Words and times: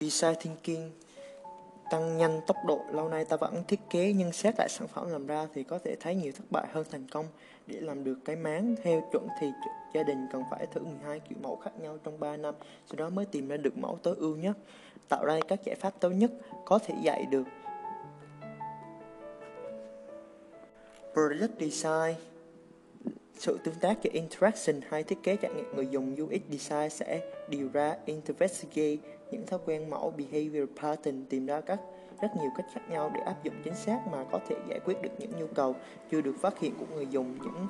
Design 0.00 0.34
thinking, 0.40 0.90
tăng 1.90 2.18
nhanh 2.18 2.40
tốc 2.46 2.56
độ. 2.66 2.80
Lâu 2.92 3.08
nay 3.08 3.24
ta 3.24 3.36
vẫn 3.36 3.64
thiết 3.68 3.80
kế 3.90 4.12
nhưng 4.12 4.32
xét 4.32 4.54
lại 4.58 4.68
sản 4.68 4.88
phẩm 4.88 5.10
làm 5.10 5.26
ra 5.26 5.46
thì 5.54 5.62
có 5.62 5.78
thể 5.78 5.96
thấy 6.00 6.14
nhiều 6.14 6.32
thất 6.32 6.44
bại 6.50 6.66
hơn 6.72 6.86
thành 6.90 7.06
công. 7.10 7.26
Để 7.66 7.80
làm 7.80 8.04
được 8.04 8.18
cái 8.24 8.36
máng 8.36 8.74
theo 8.82 9.08
chuẩn 9.12 9.26
thì 9.40 9.52
gia 9.94 10.02
đình 10.02 10.26
cần 10.32 10.42
phải 10.50 10.66
thử 10.66 10.84
12 10.84 11.20
kiểu 11.20 11.38
mẫu 11.42 11.56
khác 11.56 11.70
nhau 11.80 11.98
trong 12.04 12.20
3 12.20 12.36
năm, 12.36 12.54
sau 12.86 12.96
đó 12.96 13.10
mới 13.10 13.24
tìm 13.26 13.48
ra 13.48 13.56
được 13.56 13.78
mẫu 13.78 13.98
tối 14.02 14.14
ưu 14.18 14.36
nhất, 14.36 14.56
tạo 15.08 15.24
ra 15.24 15.38
các 15.48 15.64
giải 15.64 15.76
pháp 15.76 16.00
tốt 16.00 16.10
nhất 16.10 16.30
có 16.64 16.78
thể 16.78 16.94
dạy 17.02 17.26
được. 17.30 17.44
Product 21.12 21.60
Design 21.60 22.14
sự 23.38 23.58
tương 23.64 23.74
tác 23.74 24.02
giữa 24.02 24.10
interaction 24.12 24.80
hay 24.88 25.02
thiết 25.02 25.22
kế 25.22 25.36
trải 25.36 25.54
nghiệm 25.54 25.76
người 25.76 25.86
dùng 25.90 26.16
UX 26.24 26.40
design 26.50 26.90
sẽ 26.90 27.20
điều 27.48 27.68
ra 27.72 27.96
investigate 28.06 28.96
những 29.30 29.46
thói 29.46 29.60
quen 29.66 29.90
mẫu 29.90 30.14
behavior 30.16 30.68
pattern, 30.80 31.24
tìm 31.28 31.46
ra 31.46 31.60
các, 31.60 31.80
rất 32.20 32.28
nhiều 32.40 32.50
cách 32.56 32.66
khác 32.74 32.80
nhau 32.90 33.10
để 33.14 33.20
áp 33.20 33.44
dụng 33.44 33.54
chính 33.64 33.74
xác 33.74 34.00
mà 34.12 34.24
có 34.32 34.40
thể 34.48 34.56
giải 34.68 34.80
quyết 34.84 35.02
được 35.02 35.10
những 35.18 35.30
nhu 35.38 35.46
cầu 35.46 35.74
chưa 36.10 36.20
được 36.20 36.34
phát 36.40 36.58
hiện 36.58 36.74
của 36.78 36.86
người 36.94 37.06
dùng. 37.10 37.38
Những 37.42 37.66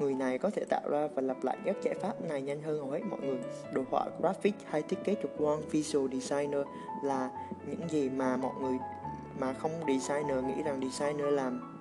người 0.00 0.14
này 0.14 0.38
có 0.38 0.50
thể 0.50 0.64
tạo 0.64 0.90
ra 0.90 1.08
và 1.14 1.22
lặp 1.22 1.44
lại 1.44 1.56
các 1.64 1.76
giải 1.82 1.94
pháp 1.94 2.22
này 2.28 2.42
nhanh 2.42 2.62
hơn 2.62 2.78
hầu 2.78 2.90
hết 2.90 3.00
mọi 3.10 3.20
người. 3.20 3.38
Đồ 3.72 3.84
họa 3.90 4.06
graphic 4.20 4.54
hay 4.70 4.82
thiết 4.82 4.98
kế 5.04 5.14
trực 5.22 5.30
quan 5.38 5.60
visual 5.70 6.12
designer 6.12 6.60
là 7.04 7.30
những 7.66 7.88
gì 7.90 8.08
mà 8.08 8.36
mọi 8.36 8.54
người, 8.60 8.78
mà 9.38 9.52
không 9.52 9.72
designer 9.86 10.44
nghĩ 10.44 10.62
rằng 10.62 10.80
designer 10.80 11.32
làm 11.32 11.77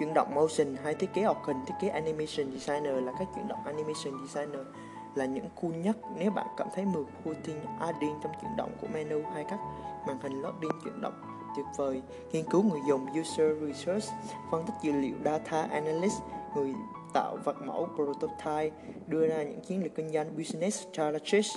chuyển 0.00 0.14
động 0.14 0.34
motion 0.34 0.76
hay 0.84 0.94
thiết 0.94 1.10
kế 1.14 1.22
hoạt 1.22 1.38
hình, 1.44 1.56
thiết 1.66 1.74
kế 1.80 1.88
animation 1.88 2.52
designer 2.52 2.94
là 3.04 3.12
các 3.18 3.28
chuyển 3.34 3.48
động 3.48 3.64
animation 3.64 4.26
designer 4.26 4.66
là 5.14 5.24
những 5.24 5.44
cool 5.62 5.72
nhất. 5.72 5.96
Nếu 6.18 6.30
bạn 6.30 6.46
cảm 6.56 6.68
thấy 6.74 6.84
mượt 6.84 7.06
routing 7.24 7.60
adding 7.80 8.14
trong 8.22 8.32
chuyển 8.40 8.56
động 8.56 8.70
của 8.80 8.86
menu 8.94 9.22
hay 9.34 9.44
các 9.44 9.58
màn 10.06 10.20
hình 10.22 10.42
loading 10.42 10.80
chuyển 10.84 11.00
động 11.00 11.14
tuyệt 11.56 11.66
vời, 11.76 12.02
nghiên 12.32 12.44
cứu 12.50 12.62
người 12.62 12.80
dùng, 12.88 13.06
user 13.20 13.62
research, 13.66 14.04
phân 14.50 14.66
tích 14.66 14.74
dữ 14.82 14.92
liệu, 14.92 15.14
data 15.24 15.62
analyst, 15.62 16.22
người 16.56 16.74
tạo 17.14 17.36
vật 17.44 17.56
mẫu, 17.64 17.88
prototype, 17.94 18.76
đưa 19.06 19.26
ra 19.26 19.42
những 19.42 19.60
chiến 19.60 19.82
lược 19.82 19.94
kinh 19.94 20.12
doanh, 20.12 20.36
business 20.36 20.86
strategies. 20.92 21.56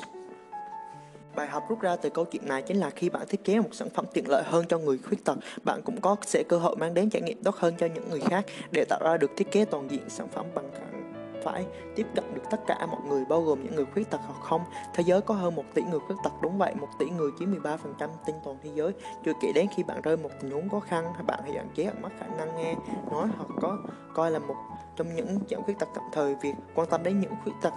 Bài 1.35 1.47
học 1.47 1.69
rút 1.69 1.81
ra 1.81 1.95
từ 1.95 2.09
câu 2.09 2.25
chuyện 2.25 2.47
này 2.47 2.61
chính 2.61 2.77
là 2.77 2.89
khi 2.89 3.09
bạn 3.09 3.27
thiết 3.29 3.43
kế 3.43 3.59
một 3.59 3.69
sản 3.71 3.89
phẩm 3.89 4.05
tiện 4.13 4.29
lợi 4.29 4.43
hơn 4.45 4.65
cho 4.69 4.77
người 4.77 4.97
khuyết 4.97 5.25
tật, 5.25 5.37
bạn 5.63 5.81
cũng 5.81 6.01
có 6.01 6.15
sẽ 6.21 6.43
cơ 6.49 6.57
hội 6.57 6.75
mang 6.75 6.93
đến 6.93 7.09
trải 7.09 7.21
nghiệm 7.21 7.43
tốt 7.43 7.55
hơn 7.55 7.73
cho 7.77 7.87
những 7.87 8.09
người 8.09 8.19
khác 8.19 8.45
để 8.71 8.85
tạo 8.89 8.99
ra 9.03 9.17
được 9.17 9.31
thiết 9.37 9.51
kế 9.51 9.65
toàn 9.65 9.91
diện 9.91 10.09
sản 10.09 10.27
phẩm 10.27 10.45
bằng 10.55 10.69
phải 11.43 11.65
tiếp 11.95 12.07
cận 12.15 12.33
được 12.33 12.41
tất 12.51 12.57
cả 12.67 12.85
mọi 12.85 13.01
người 13.09 13.25
bao 13.25 13.41
gồm 13.41 13.63
những 13.63 13.75
người 13.75 13.85
khuyết 13.93 14.09
tật 14.09 14.19
hoặc 14.27 14.41
không. 14.41 14.61
Thế 14.93 15.03
giới 15.07 15.21
có 15.21 15.33
hơn 15.33 15.55
một 15.55 15.65
tỷ 15.73 15.81
người 15.81 15.99
khuyết 15.99 16.15
tật 16.23 16.33
đúng 16.41 16.57
vậy, 16.57 16.75
một 16.75 16.87
tỷ 16.99 17.05
người 17.09 17.31
chiếm 17.39 17.53
13% 17.53 17.77
tinh 18.25 18.35
toàn 18.43 18.57
thế 18.63 18.69
giới. 18.73 18.91
Chưa 19.25 19.31
kể 19.41 19.51
đến 19.55 19.67
khi 19.75 19.83
bạn 19.83 20.01
rơi 20.01 20.17
một 20.17 20.29
tình 20.41 20.51
huống 20.51 20.69
khó 20.69 20.79
khăn 20.79 21.13
hay 21.13 21.23
bạn 21.23 21.39
bị 21.45 21.51
hạn 21.55 21.69
chế 21.75 21.83
ở 21.83 21.93
mất 22.01 22.09
khả 22.19 22.27
năng 22.37 22.55
nghe, 22.55 22.75
nói 23.11 23.27
hoặc 23.37 23.47
có 23.61 23.77
coi 24.13 24.31
là 24.31 24.39
một 24.39 24.55
trong 24.95 25.15
những 25.15 25.39
dạng 25.49 25.63
khuyết 25.63 25.79
tật 25.79 25.89
tạm 25.95 26.03
thời 26.11 26.35
việc 26.35 26.53
quan 26.75 26.89
tâm 26.89 27.03
đến 27.03 27.19
những 27.19 27.33
khuyết 27.43 27.53
tật 27.61 27.73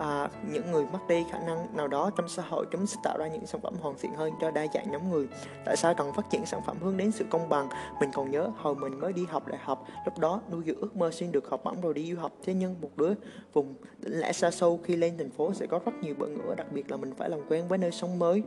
à, 0.00 0.28
những 0.52 0.72
người 0.72 0.86
mất 0.92 0.98
đi 1.08 1.24
khả 1.30 1.38
năng 1.38 1.76
nào 1.76 1.88
đó 1.88 2.10
trong 2.16 2.28
xã 2.28 2.42
hội 2.42 2.66
chúng 2.70 2.86
sẽ 2.86 2.96
tạo 3.02 3.18
ra 3.18 3.28
những 3.28 3.46
sản 3.46 3.60
phẩm 3.60 3.74
hoàn 3.80 3.98
thiện 3.98 4.14
hơn 4.14 4.32
cho 4.40 4.50
đa 4.50 4.66
dạng 4.74 4.90
nhóm 4.90 5.10
người. 5.10 5.28
Tại 5.64 5.76
sao 5.76 5.94
cần 5.94 6.12
phát 6.12 6.30
triển 6.30 6.46
sản 6.46 6.60
phẩm 6.66 6.76
hướng 6.80 6.96
đến 6.96 7.12
sự 7.12 7.24
công 7.30 7.48
bằng? 7.48 7.68
Mình 8.00 8.10
còn 8.14 8.30
nhớ 8.30 8.50
hồi 8.56 8.74
mình 8.74 9.00
mới 9.00 9.12
đi 9.12 9.26
học 9.28 9.48
đại 9.48 9.58
học 9.62 9.86
lúc 10.04 10.18
đó 10.18 10.40
nuôi 10.50 10.62
dưỡng 10.66 10.80
ước 10.80 10.96
mơ 10.96 11.10
xin 11.10 11.32
được 11.32 11.50
học 11.50 11.60
bổng 11.64 11.80
rồi 11.80 11.94
đi 11.94 12.12
du 12.12 12.20
học. 12.20 12.32
Thế 12.44 12.54
nhưng 12.54 12.80
một 12.80 12.96
đứa 12.96 13.12
vùng 13.52 13.74
tỉnh 14.02 14.12
lẻ 14.12 14.32
xa 14.32 14.50
xôi 14.50 14.78
khi 14.84 14.96
lên 14.96 15.18
thành 15.18 15.30
phố 15.30 15.54
sẽ 15.54 15.66
có 15.66 15.80
rất 15.84 15.92
nhiều 16.02 16.14
bỡ 16.18 16.26
ngỡ 16.26 16.54
đặc 16.54 16.72
biệt 16.72 16.90
là 16.90 16.96
mình 16.96 17.14
phải 17.14 17.30
làm 17.30 17.40
quen 17.48 17.68
với 17.68 17.78
nơi 17.78 17.90
sống 17.90 18.18
mới. 18.18 18.42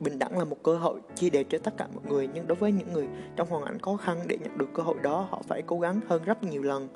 Bình 0.00 0.18
đẳng 0.18 0.38
là 0.38 0.44
một 0.44 0.56
cơ 0.62 0.76
hội 0.76 1.00
chia 1.14 1.30
đều 1.30 1.44
cho 1.44 1.58
tất 1.58 1.76
cả 1.76 1.86
mọi 1.94 2.04
người 2.08 2.28
nhưng 2.34 2.46
đối 2.46 2.56
với 2.56 2.72
những 2.72 2.92
người 2.92 3.08
trong 3.36 3.48
hoàn 3.48 3.64
cảnh 3.64 3.78
khó 3.78 3.96
khăn 3.96 4.18
để 4.26 4.38
nhận 4.42 4.58
được 4.58 4.68
cơ 4.74 4.82
hội 4.82 4.96
đó 5.02 5.26
họ 5.30 5.42
phải 5.48 5.62
cố 5.62 5.80
gắng 5.80 6.00
hơn 6.08 6.22
rất 6.24 6.42
nhiều 6.42 6.62
lần. 6.62 6.88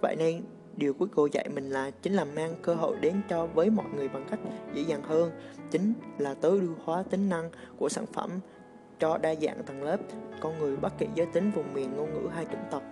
Vậy 0.00 0.16
nên 0.18 0.42
điều 0.78 0.94
cuối 0.94 1.08
cô 1.14 1.28
dạy 1.32 1.48
mình 1.54 1.70
là 1.70 1.90
chính 1.90 2.12
là 2.12 2.24
mang 2.24 2.54
cơ 2.62 2.74
hội 2.74 2.96
đến 3.00 3.20
cho 3.28 3.46
với 3.46 3.70
mọi 3.70 3.86
người 3.94 4.08
bằng 4.08 4.26
cách 4.30 4.40
dễ 4.74 4.82
dàng 4.82 5.02
hơn. 5.02 5.30
Chính 5.70 5.92
là 6.18 6.34
tối 6.34 6.58
ưu 6.60 6.74
hóa 6.84 7.02
tính 7.10 7.28
năng 7.28 7.50
của 7.76 7.88
sản 7.88 8.06
phẩm 8.06 8.30
cho 8.98 9.18
đa 9.18 9.34
dạng 9.34 9.62
tầng 9.66 9.82
lớp. 9.82 9.96
Con 10.40 10.58
người 10.58 10.76
bất 10.76 10.98
kỳ 10.98 11.06
giới 11.14 11.26
tính, 11.26 11.50
vùng 11.54 11.74
miền, 11.74 11.96
ngôn 11.96 12.14
ngữ 12.14 12.28
hay 12.34 12.44
chủng 12.44 12.64
tộc. 12.70 12.82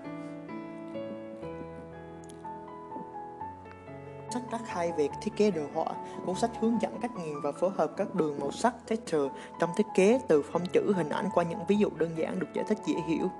Sách 4.30 4.42
rất 4.52 4.60
hay 4.66 4.92
về 4.98 5.08
thiết 5.22 5.32
kế 5.36 5.50
đồ 5.50 5.62
họa. 5.74 5.86
Cuốn 6.26 6.34
sách 6.34 6.50
hướng 6.60 6.78
dẫn 6.82 6.98
cách 7.02 7.10
nhìn 7.16 7.34
và 7.42 7.52
phối 7.52 7.70
hợp 7.70 7.92
các 7.96 8.14
đường 8.14 8.40
màu 8.40 8.50
sắc, 8.52 8.74
texture 8.88 9.28
trong 9.60 9.70
thiết 9.76 9.86
kế 9.94 10.20
từ 10.28 10.42
phông 10.42 10.66
chữ, 10.72 10.92
hình 10.96 11.08
ảnh 11.08 11.28
qua 11.34 11.44
những 11.44 11.60
ví 11.68 11.76
dụ 11.76 11.88
đơn 11.98 12.10
giản 12.16 12.38
được 12.38 12.46
giải 12.54 12.64
thích 12.68 12.78
dễ 12.86 12.94
hiểu. 13.08 13.30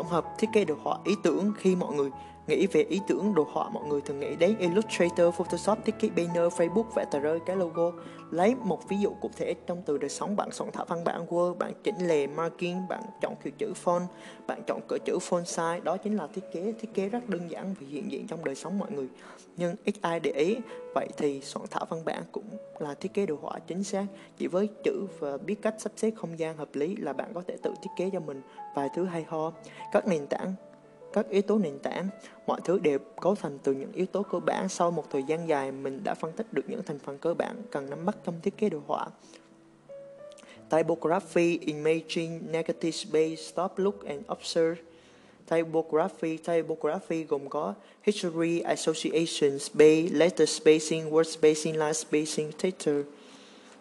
Tổng 0.00 0.08
hợp 0.08 0.38
thiết 0.38 0.50
kế 0.52 0.64
được 0.64 0.78
họa 0.82 0.98
ý 1.04 1.14
tưởng 1.22 1.52
khi 1.58 1.76
mọi 1.76 1.94
người 1.94 2.10
nghĩ 2.50 2.66
về 2.66 2.82
ý 2.88 3.00
tưởng 3.06 3.34
đồ 3.34 3.46
họa 3.52 3.68
mọi 3.68 3.84
người 3.88 4.00
thường 4.00 4.20
nghĩ 4.20 4.36
đến 4.36 4.58
Illustrator, 4.58 5.34
Photoshop, 5.34 5.78
thiết 5.84 5.94
kế 5.98 6.08
banner, 6.08 6.52
Facebook, 6.52 6.84
vẽ 6.96 7.04
tờ 7.10 7.18
rơi, 7.18 7.38
cái 7.46 7.56
logo. 7.56 7.92
Lấy 8.30 8.54
một 8.54 8.88
ví 8.88 8.96
dụ 9.00 9.10
cụ 9.20 9.30
thể 9.36 9.54
trong 9.66 9.82
từ 9.86 9.98
đời 9.98 10.10
sống 10.10 10.36
bạn 10.36 10.48
soạn 10.52 10.70
thảo 10.72 10.84
văn 10.88 11.04
bản 11.04 11.26
Word, 11.26 11.54
bạn 11.54 11.72
chỉnh 11.82 12.06
lề 12.06 12.26
margin 12.26 12.76
bạn 12.88 13.02
chọn 13.20 13.34
kiểu 13.44 13.52
chữ 13.58 13.72
font, 13.84 14.06
bạn 14.46 14.62
chọn 14.66 14.80
cỡ 14.88 14.96
chữ 15.04 15.18
font 15.18 15.42
size, 15.42 15.82
đó 15.82 15.96
chính 15.96 16.16
là 16.16 16.26
thiết 16.26 16.44
kế. 16.52 16.72
Thiết 16.80 16.94
kế 16.94 17.08
rất 17.08 17.28
đơn 17.28 17.50
giản 17.50 17.74
và 17.80 17.86
hiện 17.90 18.12
diện 18.12 18.26
trong 18.26 18.44
đời 18.44 18.54
sống 18.54 18.78
mọi 18.78 18.92
người. 18.92 19.08
Nhưng 19.56 19.76
ít 19.84 19.94
ai 20.00 20.20
để 20.20 20.30
ý, 20.30 20.56
vậy 20.94 21.08
thì 21.16 21.40
soạn 21.40 21.66
thảo 21.70 21.86
văn 21.88 22.04
bản 22.04 22.22
cũng 22.32 22.44
là 22.78 22.94
thiết 22.94 23.14
kế 23.14 23.26
đồ 23.26 23.36
họa 23.42 23.58
chính 23.66 23.84
xác. 23.84 24.06
Chỉ 24.38 24.46
với 24.46 24.68
chữ 24.84 25.06
và 25.18 25.36
biết 25.36 25.62
cách 25.62 25.74
sắp 25.78 25.92
xếp 25.96 26.10
không 26.16 26.38
gian 26.38 26.56
hợp 26.56 26.68
lý 26.72 26.96
là 26.96 27.12
bạn 27.12 27.30
có 27.34 27.42
thể 27.48 27.56
tự 27.62 27.74
thiết 27.82 27.90
kế 27.96 28.10
cho 28.10 28.20
mình 28.20 28.42
vài 28.74 28.88
thứ 28.94 29.04
hay 29.04 29.24
ho. 29.28 29.52
Các 29.92 30.06
nền 30.06 30.26
tảng 30.26 30.54
các 31.12 31.30
yếu 31.30 31.42
tố 31.42 31.58
nền 31.58 31.78
tảng. 31.78 32.08
Mọi 32.46 32.60
thứ 32.64 32.78
đều 32.78 32.98
cấu 33.20 33.34
thành 33.34 33.58
từ 33.62 33.72
những 33.72 33.92
yếu 33.92 34.06
tố 34.06 34.22
cơ 34.22 34.38
bản. 34.38 34.68
Sau 34.68 34.90
một 34.90 35.04
thời 35.10 35.22
gian 35.22 35.48
dài 35.48 35.72
mình 35.72 36.00
đã 36.04 36.14
phân 36.14 36.32
tích 36.32 36.52
được 36.52 36.62
những 36.68 36.82
thành 36.82 36.98
phần 36.98 37.18
cơ 37.18 37.34
bản 37.34 37.62
cần 37.70 37.90
nắm 37.90 38.06
bắt 38.06 38.16
trong 38.24 38.34
thiết 38.42 38.56
kế 38.56 38.68
đồ 38.68 38.80
họa. 38.86 39.06
Typography 40.70 41.58
imaging 41.58 42.52
negative 42.52 42.90
space 42.90 43.36
stop 43.36 43.78
look 43.78 44.04
and 44.04 44.20
observe. 44.32 44.76
Typography 45.50 46.36
typography 46.36 47.24
gồm 47.24 47.48
có 47.48 47.74
history 48.02 48.60
association 48.60 49.58
space 49.58 50.08
letter 50.12 50.48
spacing 50.48 51.10
word 51.10 51.22
spacing 51.22 51.78
line 51.78 51.92
spacing 51.92 52.52
title, 52.52 53.02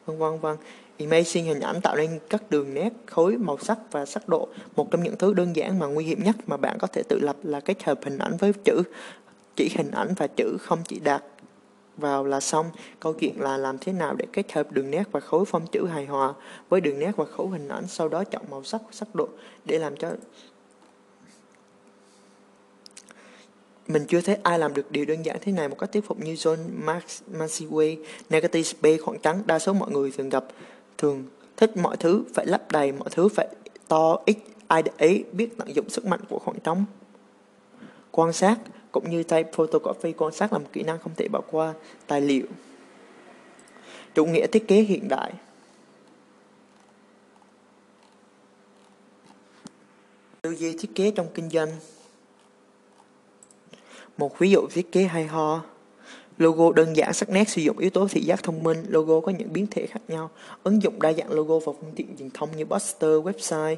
vân 0.05 0.17
vân 0.17 0.39
vân. 0.39 0.57
Imaging 0.99 1.45
hình 1.45 1.59
ảnh 1.59 1.81
tạo 1.81 1.95
nên 1.95 2.19
các 2.29 2.43
đường 2.49 2.73
nét, 2.73 2.89
khối, 3.05 3.37
màu 3.37 3.57
sắc 3.57 3.77
và 3.91 4.05
sắc 4.05 4.29
độ. 4.29 4.47
Một 4.75 4.91
trong 4.91 5.03
những 5.03 5.17
thứ 5.17 5.33
đơn 5.33 5.55
giản 5.55 5.79
mà 5.79 5.85
nguy 5.85 6.05
hiểm 6.05 6.23
nhất 6.23 6.35
mà 6.47 6.57
bạn 6.57 6.77
có 6.79 6.87
thể 6.87 7.03
tự 7.09 7.19
lập 7.19 7.35
là 7.43 7.59
kết 7.59 7.83
hợp 7.83 7.99
hình 8.03 8.17
ảnh 8.17 8.37
với 8.37 8.53
chữ. 8.53 8.83
Chỉ 9.55 9.69
hình 9.75 9.91
ảnh 9.91 10.13
và 10.17 10.27
chữ 10.27 10.57
không 10.59 10.79
chỉ 10.87 10.99
đạt 10.99 11.23
vào 11.97 12.25
là 12.25 12.39
xong. 12.39 12.65
Câu 12.99 13.13
chuyện 13.13 13.41
là 13.41 13.57
làm 13.57 13.77
thế 13.77 13.93
nào 13.93 14.15
để 14.15 14.25
kết 14.33 14.51
hợp 14.51 14.71
đường 14.71 14.91
nét 14.91 15.03
và 15.11 15.19
khối 15.19 15.45
phông 15.45 15.67
chữ 15.67 15.85
hài 15.85 16.05
hòa 16.05 16.33
với 16.69 16.81
đường 16.81 16.99
nét 16.99 17.11
và 17.15 17.25
khối 17.25 17.47
hình 17.47 17.67
ảnh, 17.67 17.87
sau 17.87 18.09
đó 18.09 18.23
chọn 18.23 18.41
màu 18.49 18.63
sắc, 18.63 18.81
sắc 18.91 19.15
độ 19.15 19.27
để 19.65 19.79
làm 19.79 19.97
cho 19.97 20.11
Mình 23.87 24.05
chưa 24.07 24.21
thấy 24.21 24.37
ai 24.43 24.59
làm 24.59 24.73
được 24.73 24.91
điều 24.91 25.05
đơn 25.05 25.25
giản 25.25 25.37
thế 25.41 25.51
này 25.51 25.69
một 25.69 25.77
cách 25.79 25.91
thuyết 25.91 26.05
phục 26.05 26.19
như 26.19 26.33
John 26.33 26.57
max 26.77 27.21
Maxiway, 27.33 28.03
Negative 28.29 28.63
Space 28.63 28.97
khoảng 28.97 29.19
trắng. 29.19 29.43
Đa 29.45 29.59
số 29.59 29.73
mọi 29.73 29.91
người 29.91 30.11
thường 30.11 30.29
gặp 30.29 30.45
thường 30.99 31.25
thích 31.57 31.77
mọi 31.77 31.97
thứ, 31.97 32.23
phải 32.33 32.45
lấp 32.45 32.71
đầy 32.71 32.91
mọi 32.91 33.09
thứ, 33.11 33.27
phải 33.27 33.47
to 33.87 34.19
ít, 34.25 34.37
ai 34.67 34.83
để 34.83 34.91
ý, 34.97 35.23
biết 35.31 35.57
tận 35.57 35.75
dụng 35.75 35.89
sức 35.89 36.05
mạnh 36.05 36.19
của 36.29 36.39
khoảng 36.39 36.59
trống. 36.59 36.85
Quan 38.11 38.33
sát, 38.33 38.57
cũng 38.91 39.09
như 39.09 39.23
tay 39.23 39.45
photocopy 39.53 40.13
quan 40.13 40.33
sát 40.33 40.53
là 40.53 40.59
một 40.59 40.69
kỹ 40.73 40.83
năng 40.83 40.99
không 40.99 41.15
thể 41.17 41.27
bỏ 41.27 41.41
qua, 41.51 41.73
tài 42.07 42.21
liệu. 42.21 42.45
Chủ 44.15 44.25
nghĩa 44.25 44.47
thiết 44.47 44.67
kế 44.67 44.75
hiện 44.75 45.07
đại. 45.07 45.33
Tư 50.41 50.55
duy 50.55 50.77
thiết 50.79 50.91
kế 50.95 51.11
trong 51.11 51.27
kinh 51.33 51.49
doanh. 51.49 51.69
Một 54.17 54.39
ví 54.39 54.49
dụ 54.49 54.67
thiết 54.71 54.91
kế 54.91 55.03
hay 55.03 55.27
ho. 55.27 55.63
Logo 56.39 56.71
đơn 56.71 56.95
giản 56.95 57.13
sắc 57.13 57.29
nét 57.29 57.49
sử 57.49 57.61
dụng 57.61 57.77
yếu 57.77 57.89
tố 57.89 58.07
thị 58.07 58.21
giác 58.21 58.43
thông 58.43 58.63
minh, 58.63 58.85
logo 58.89 59.19
có 59.19 59.31
những 59.31 59.53
biến 59.53 59.67
thể 59.71 59.85
khác 59.85 59.99
nhau, 60.07 60.29
ứng 60.63 60.83
dụng 60.83 61.01
đa 61.01 61.13
dạng 61.13 61.31
logo 61.31 61.59
vào 61.59 61.75
phương 61.81 61.91
tiện 61.95 62.15
truyền 62.19 62.29
thông 62.33 62.57
như 62.57 62.65
poster, 62.65 63.11
website. 63.11 63.75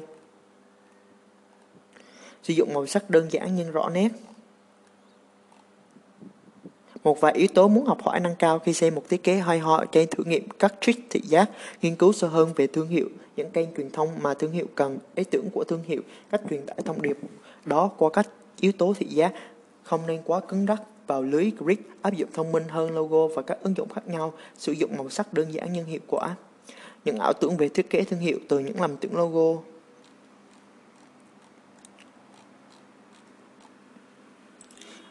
Sử 2.42 2.54
dụng 2.54 2.74
màu 2.74 2.86
sắc 2.86 3.10
đơn 3.10 3.28
giản 3.30 3.56
nhưng 3.56 3.70
rõ 3.70 3.88
nét. 3.88 4.08
Một 7.04 7.20
vài 7.20 7.32
yếu 7.32 7.48
tố 7.54 7.68
muốn 7.68 7.86
học 7.86 8.02
hỏi 8.02 8.20
nâng 8.20 8.36
cao 8.38 8.58
khi 8.58 8.72
xem 8.72 8.94
một 8.94 9.08
thiết 9.08 9.22
kế 9.22 9.34
hay 9.34 9.58
ho 9.58 9.84
trên 9.84 10.08
thử 10.10 10.24
nghiệm 10.24 10.48
các 10.58 10.74
trick 10.80 11.10
thị 11.10 11.20
giác, 11.24 11.50
nghiên 11.82 11.96
cứu 11.96 12.12
sâu 12.12 12.30
hơn 12.30 12.52
về 12.56 12.66
thương 12.66 12.88
hiệu, 12.88 13.08
những 13.36 13.50
kênh 13.50 13.74
truyền 13.76 13.90
thông 13.90 14.08
mà 14.20 14.34
thương 14.34 14.52
hiệu 14.52 14.66
cần, 14.74 14.98
ý 15.14 15.24
tưởng 15.24 15.50
của 15.52 15.64
thương 15.64 15.82
hiệu, 15.82 16.02
cách 16.30 16.40
truyền 16.50 16.66
tải 16.66 16.76
thông 16.84 17.02
điệp 17.02 17.16
đó 17.64 17.90
qua 17.96 18.10
các 18.12 18.28
yếu 18.60 18.72
tố 18.72 18.94
thị 18.98 19.06
giác 19.06 19.32
không 19.82 20.06
nên 20.06 20.20
quá 20.24 20.40
cứng 20.40 20.66
rắc 20.66 20.82
vào 21.06 21.22
lưới 21.22 21.52
grid 21.58 21.78
áp 22.02 22.14
dụng 22.14 22.28
thông 22.32 22.52
minh 22.52 22.64
hơn 22.68 22.90
logo 22.90 23.26
và 23.26 23.42
các 23.42 23.58
ứng 23.62 23.76
dụng 23.76 23.88
khác 23.88 24.08
nhau, 24.08 24.32
sử 24.58 24.72
dụng 24.72 24.96
màu 24.96 25.08
sắc 25.08 25.32
đơn 25.32 25.54
giản 25.54 25.72
nhưng 25.72 25.86
hiệu 25.86 26.00
quả. 26.06 26.36
Những 27.04 27.18
ảo 27.18 27.32
tưởng 27.40 27.56
về 27.56 27.68
thiết 27.68 27.90
kế 27.90 28.04
thương 28.04 28.20
hiệu 28.20 28.38
từ 28.48 28.58
những 28.58 28.80
lầm 28.80 28.96
tưởng 28.96 29.16
logo 29.16 29.62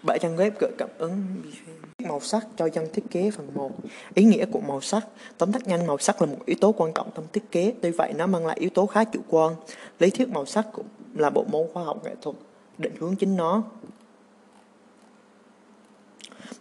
Bảy 0.03 0.19
trang 0.19 0.38
web 0.38 0.51
gợi 0.59 0.71
cảm 0.77 0.89
ứng 0.97 1.23
màu 1.99 2.19
sắc 2.19 2.47
cho 2.57 2.69
dân 2.73 2.88
thiết 2.93 3.03
kế 3.11 3.31
phần 3.31 3.47
1. 3.53 3.71
Ý 4.13 4.23
nghĩa 4.23 4.45
của 4.45 4.59
màu 4.59 4.81
sắc. 4.81 5.07
Tóm 5.38 5.51
tắt 5.51 5.67
nhanh 5.67 5.88
màu 5.88 5.97
sắc 5.97 6.21
là 6.21 6.27
một 6.27 6.38
yếu 6.45 6.57
tố 6.61 6.71
quan 6.71 6.91
trọng 6.93 7.09
trong 7.15 7.25
thiết 7.33 7.51
kế, 7.51 7.73
tuy 7.81 7.91
vậy 7.91 8.13
nó 8.17 8.27
mang 8.27 8.45
lại 8.45 8.57
yếu 8.59 8.69
tố 8.69 8.85
khá 8.85 9.03
chủ 9.03 9.19
quan. 9.29 9.55
Lý 9.99 10.09
thuyết 10.09 10.29
màu 10.29 10.45
sắc 10.45 10.67
cũng 10.73 10.85
là 11.15 11.29
bộ 11.29 11.45
môn 11.51 11.67
khoa 11.73 11.83
học 11.83 12.03
nghệ 12.03 12.15
thuật, 12.21 12.35
định 12.77 12.93
hướng 12.99 13.15
chính 13.15 13.35
nó. 13.35 13.63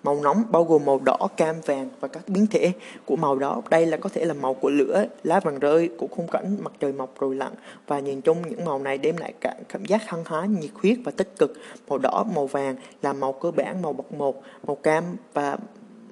Màu 0.02 0.20
nóng 0.22 0.44
bao 0.50 0.64
gồm 0.64 0.84
màu 0.84 1.00
đỏ, 1.04 1.28
cam, 1.36 1.60
vàng 1.60 1.88
và 2.00 2.08
các 2.08 2.28
biến 2.28 2.46
thể 2.46 2.72
của 3.04 3.16
màu 3.16 3.38
đó. 3.38 3.62
Đây 3.70 3.86
là 3.86 3.96
có 3.96 4.08
thể 4.08 4.24
là 4.24 4.34
màu 4.34 4.54
của 4.54 4.70
lửa, 4.70 5.04
lá 5.24 5.40
vàng 5.40 5.58
rơi, 5.58 5.90
của 5.98 6.06
khung 6.06 6.28
cảnh 6.28 6.56
mặt 6.60 6.72
trời 6.80 6.92
mọc 6.92 7.20
rồi 7.20 7.34
lặn. 7.34 7.52
Và 7.86 7.98
nhìn 7.98 8.20
chung 8.20 8.42
những 8.50 8.64
màu 8.64 8.78
này 8.78 8.98
đem 8.98 9.16
lại 9.16 9.32
cả 9.40 9.54
cảm 9.68 9.84
giác 9.84 10.02
hăng 10.06 10.24
hái, 10.24 10.48
nhiệt 10.48 10.70
huyết 10.74 10.98
và 11.04 11.12
tích 11.16 11.38
cực. 11.38 11.52
Màu 11.88 11.98
đỏ, 11.98 12.24
màu 12.34 12.46
vàng 12.46 12.76
là 13.02 13.12
màu 13.12 13.32
cơ 13.32 13.50
bản, 13.50 13.82
màu 13.82 13.92
bậc 13.92 14.12
một. 14.12 14.42
Màu 14.66 14.76
cam 14.76 15.04
và 15.34 15.56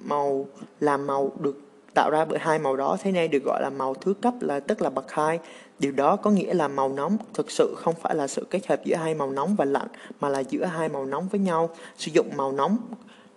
màu 0.03 0.45
là 0.79 0.97
màu 0.97 1.31
được 1.39 1.57
tạo 1.93 2.09
ra 2.09 2.25
bởi 2.25 2.39
hai 2.39 2.59
màu 2.59 2.75
đó 2.75 2.97
thế 3.01 3.11
nên 3.11 3.31
được 3.31 3.43
gọi 3.43 3.61
là 3.61 3.69
màu 3.69 3.93
thứ 3.93 4.13
cấp 4.21 4.33
là 4.41 4.59
tức 4.59 4.81
là 4.81 4.89
bậc 4.89 5.11
hai 5.11 5.39
điều 5.79 5.91
đó 5.91 6.15
có 6.15 6.31
nghĩa 6.31 6.53
là 6.53 6.67
màu 6.67 6.89
nóng 6.89 7.17
thực 7.33 7.51
sự 7.51 7.75
không 7.77 7.95
phải 8.01 8.15
là 8.15 8.27
sự 8.27 8.45
kết 8.49 8.67
hợp 8.67 8.85
giữa 8.85 8.95
hai 8.95 9.13
màu 9.15 9.31
nóng 9.31 9.55
và 9.55 9.65
lạnh 9.65 9.87
mà 10.19 10.29
là 10.29 10.39
giữa 10.39 10.65
hai 10.65 10.89
màu 10.89 11.05
nóng 11.05 11.27
với 11.27 11.39
nhau 11.39 11.69
sử 11.97 12.11
dụng 12.11 12.29
màu 12.35 12.51
nóng 12.51 12.77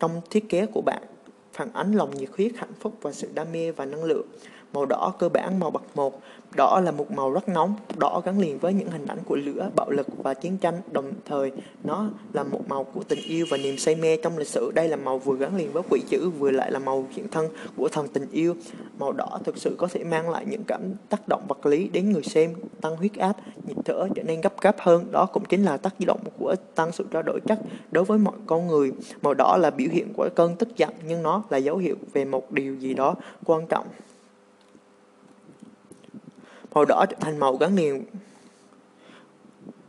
trong 0.03 0.21
thiết 0.31 0.49
kế 0.49 0.67
của 0.67 0.81
bạn 0.81 1.03
phản 1.53 1.73
ánh 1.73 1.93
lòng 1.93 2.11
nhiệt 2.17 2.29
huyết, 2.37 2.53
hạnh 2.57 2.73
phúc 2.81 2.99
và 3.03 3.13
sự 3.13 3.29
đam 3.35 3.53
mê 3.53 3.73
và 3.73 3.85
năng 3.85 4.05
lượng. 4.05 4.27
Màu 4.73 4.87
đỏ 4.87 5.13
cơ 5.19 5.29
bản 5.29 5.61
màu 5.61 5.71
bậc 5.71 5.83
một, 5.95 6.21
đỏ 6.57 6.81
là 6.85 6.91
một 6.91 7.11
màu 7.11 7.33
rất 7.33 7.49
nóng, 7.49 7.75
đỏ 7.97 8.23
gắn 8.25 8.39
liền 8.39 8.59
với 8.59 8.75
những 8.75 8.91
hình 8.91 9.07
ảnh 9.07 9.19
của 9.27 9.37
lửa, 9.37 9.71
bạo 9.77 9.91
lực 9.91 10.07
và 10.23 10.35
chiến 10.35 10.59
tranh, 10.59 10.81
đồng 10.93 11.13
thời 11.27 11.53
nó 11.85 12.11
là 12.33 12.43
một 12.43 12.61
màu 12.69 12.85
của 12.85 13.03
tình 13.09 13.19
yêu 13.27 13.47
và 13.51 13.57
niềm 13.57 13.79
say 13.79 13.95
mê 13.95 14.17
trong 14.17 14.39
lịch 14.39 14.49
sử. 14.49 14.73
Đây 14.75 14.89
là 14.89 14.97
màu 14.97 15.19
vừa 15.19 15.37
gắn 15.37 15.57
liền 15.57 15.73
với 15.73 15.83
quỷ 15.91 16.03
dữ, 16.09 16.31
vừa 16.31 16.51
lại 16.51 16.73
là 16.73 16.79
màu 16.79 17.07
hiện 17.11 17.29
thân 17.29 17.49
của 17.77 17.89
thần 17.89 18.09
tình 18.09 18.27
yêu. 18.31 18.55
Màu 18.99 19.13
đỏ 19.13 19.39
thực 19.45 19.59
sự 19.59 19.75
có 19.79 19.87
thể 19.87 20.05
mang 20.05 20.31
lại 20.31 20.45
những 20.49 20.65
cảm 20.65 20.81
tác 21.09 21.29
động 21.29 21.43
vật 21.49 21.67
lý 21.67 21.89
đến 21.89 22.13
người 22.13 22.23
xem, 22.23 22.55
tăng 22.81 22.97
huyết 22.97 23.15
áp, 23.19 23.37
nhịp 23.67 23.77
thở 23.85 24.09
trở 24.15 24.23
nên 24.23 24.41
gấp 24.41 24.61
gáp 24.61 24.77
hơn. 24.79 25.05
Đó 25.13 25.27
cũng 25.27 25.45
chính 25.45 25.65
là 25.65 25.77
tác 25.77 25.95
động 26.07 26.21
của 26.39 26.55
tăng 26.75 26.93
sự 26.93 27.07
trao 27.11 27.23
đổi 27.23 27.41
chất 27.41 27.59
đối 27.91 28.05
với 28.05 28.19
mọi 28.19 28.37
con 28.47 28.67
người. 28.67 28.93
Màu 29.23 29.35
đỏ 29.35 29.57
là 29.61 29.71
biểu 29.71 29.89
hiện 29.93 30.13
của 30.17 30.29
cơn 30.35 30.57
tức 30.57 30.77
giận 30.77 30.91
nhưng 31.09 31.23
nó 31.23 31.43
là 31.51 31.59
dấu 31.59 31.77
hiệu 31.77 31.97
về 32.13 32.25
một 32.25 32.53
điều 32.53 32.75
gì 32.75 32.95
đó 32.95 33.15
quan 33.45 33.67
trọng. 33.67 33.87
Màu 36.75 36.85
đỏ 36.85 37.07
trở 37.11 37.17
thành 37.21 37.39
màu 37.39 37.57
gắn 37.57 37.77
liền. 37.77 38.05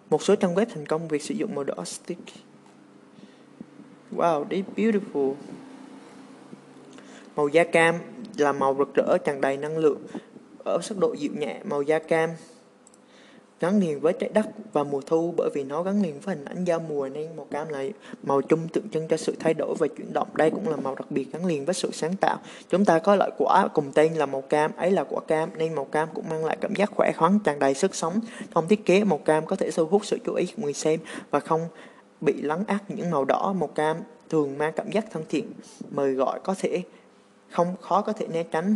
Một 0.09 0.23
số 0.23 0.35
trang 0.35 0.55
web 0.55 0.65
thành 0.65 0.85
công 0.85 1.07
việc 1.07 1.21
sử 1.21 1.33
dụng 1.33 1.55
màu 1.55 1.63
đỏ 1.63 1.83
stick. 1.85 2.21
Wow, 4.15 4.45
this 4.49 4.65
beautiful. 4.75 5.33
Màu 7.35 7.47
da 7.47 7.63
cam 7.63 7.95
là 8.37 8.51
màu 8.51 8.75
rực 8.79 8.93
rỡ 8.93 9.17
tràn 9.17 9.41
đầy 9.41 9.57
năng 9.57 9.77
lượng 9.77 10.01
ở 10.65 10.79
sắc 10.81 10.97
độ 10.97 11.13
dịu 11.13 11.31
nhẹ 11.37 11.61
màu 11.63 11.81
da 11.81 11.99
cam 11.99 12.29
gắn 13.63 13.79
liền 13.79 13.99
với 13.99 14.13
trái 14.13 14.29
đất 14.33 14.45
và 14.73 14.83
mùa 14.83 15.01
thu 15.05 15.33
bởi 15.37 15.49
vì 15.53 15.63
nó 15.63 15.83
gắn 15.83 16.01
liền 16.01 16.19
với 16.19 16.35
hình 16.35 16.45
ảnh 16.45 16.63
giao 16.63 16.79
mùa 16.79 17.09
nên 17.09 17.35
màu 17.35 17.45
cam 17.51 17.69
là 17.69 17.83
màu 18.23 18.41
chung 18.41 18.67
tượng 18.67 18.89
trưng 18.89 19.07
cho 19.07 19.17
sự 19.17 19.35
thay 19.39 19.53
đổi 19.53 19.75
và 19.79 19.87
chuyển 19.87 20.13
động. 20.13 20.27
Đây 20.33 20.49
cũng 20.49 20.69
là 20.69 20.75
màu 20.75 20.95
đặc 20.95 21.11
biệt 21.11 21.25
gắn 21.33 21.45
liền 21.45 21.65
với 21.65 21.73
sự 21.73 21.89
sáng 21.93 22.15
tạo. 22.15 22.37
Chúng 22.69 22.85
ta 22.85 22.99
có 22.99 23.15
loại 23.15 23.31
quả 23.37 23.67
cùng 23.73 23.91
tên 23.93 24.13
là 24.13 24.25
màu 24.25 24.41
cam, 24.41 24.71
ấy 24.75 24.91
là 24.91 25.03
quả 25.03 25.21
cam 25.27 25.49
nên 25.57 25.75
màu 25.75 25.85
cam 25.85 26.09
cũng 26.13 26.25
mang 26.29 26.45
lại 26.45 26.57
cảm 26.61 26.75
giác 26.75 26.91
khỏe 26.95 27.11
khoắn, 27.17 27.39
tràn 27.43 27.59
đầy 27.59 27.73
sức 27.73 27.95
sống. 27.95 28.19
Trong 28.55 28.67
thiết 28.67 28.85
kế, 28.85 29.03
màu 29.03 29.17
cam 29.17 29.45
có 29.45 29.55
thể 29.55 29.71
thu 29.75 29.85
hút 29.85 30.05
sự 30.05 30.17
chú 30.25 30.33
ý 30.33 30.45
của 30.45 30.63
người 30.63 30.73
xem 30.73 30.99
và 31.31 31.39
không 31.39 31.67
bị 32.21 32.41
lắng 32.41 32.63
át 32.67 32.91
những 32.91 33.11
màu 33.11 33.25
đỏ. 33.25 33.53
Màu 33.59 33.67
cam 33.67 33.97
thường 34.29 34.57
mang 34.57 34.73
cảm 34.75 34.91
giác 34.91 35.05
thân 35.11 35.23
thiện, 35.29 35.51
mời 35.91 36.13
gọi 36.13 36.39
có 36.43 36.55
thể 36.59 36.81
không, 37.49 37.75
khó 37.81 38.01
có 38.01 38.13
thể 38.13 38.27
né 38.27 38.43
tránh. 38.43 38.75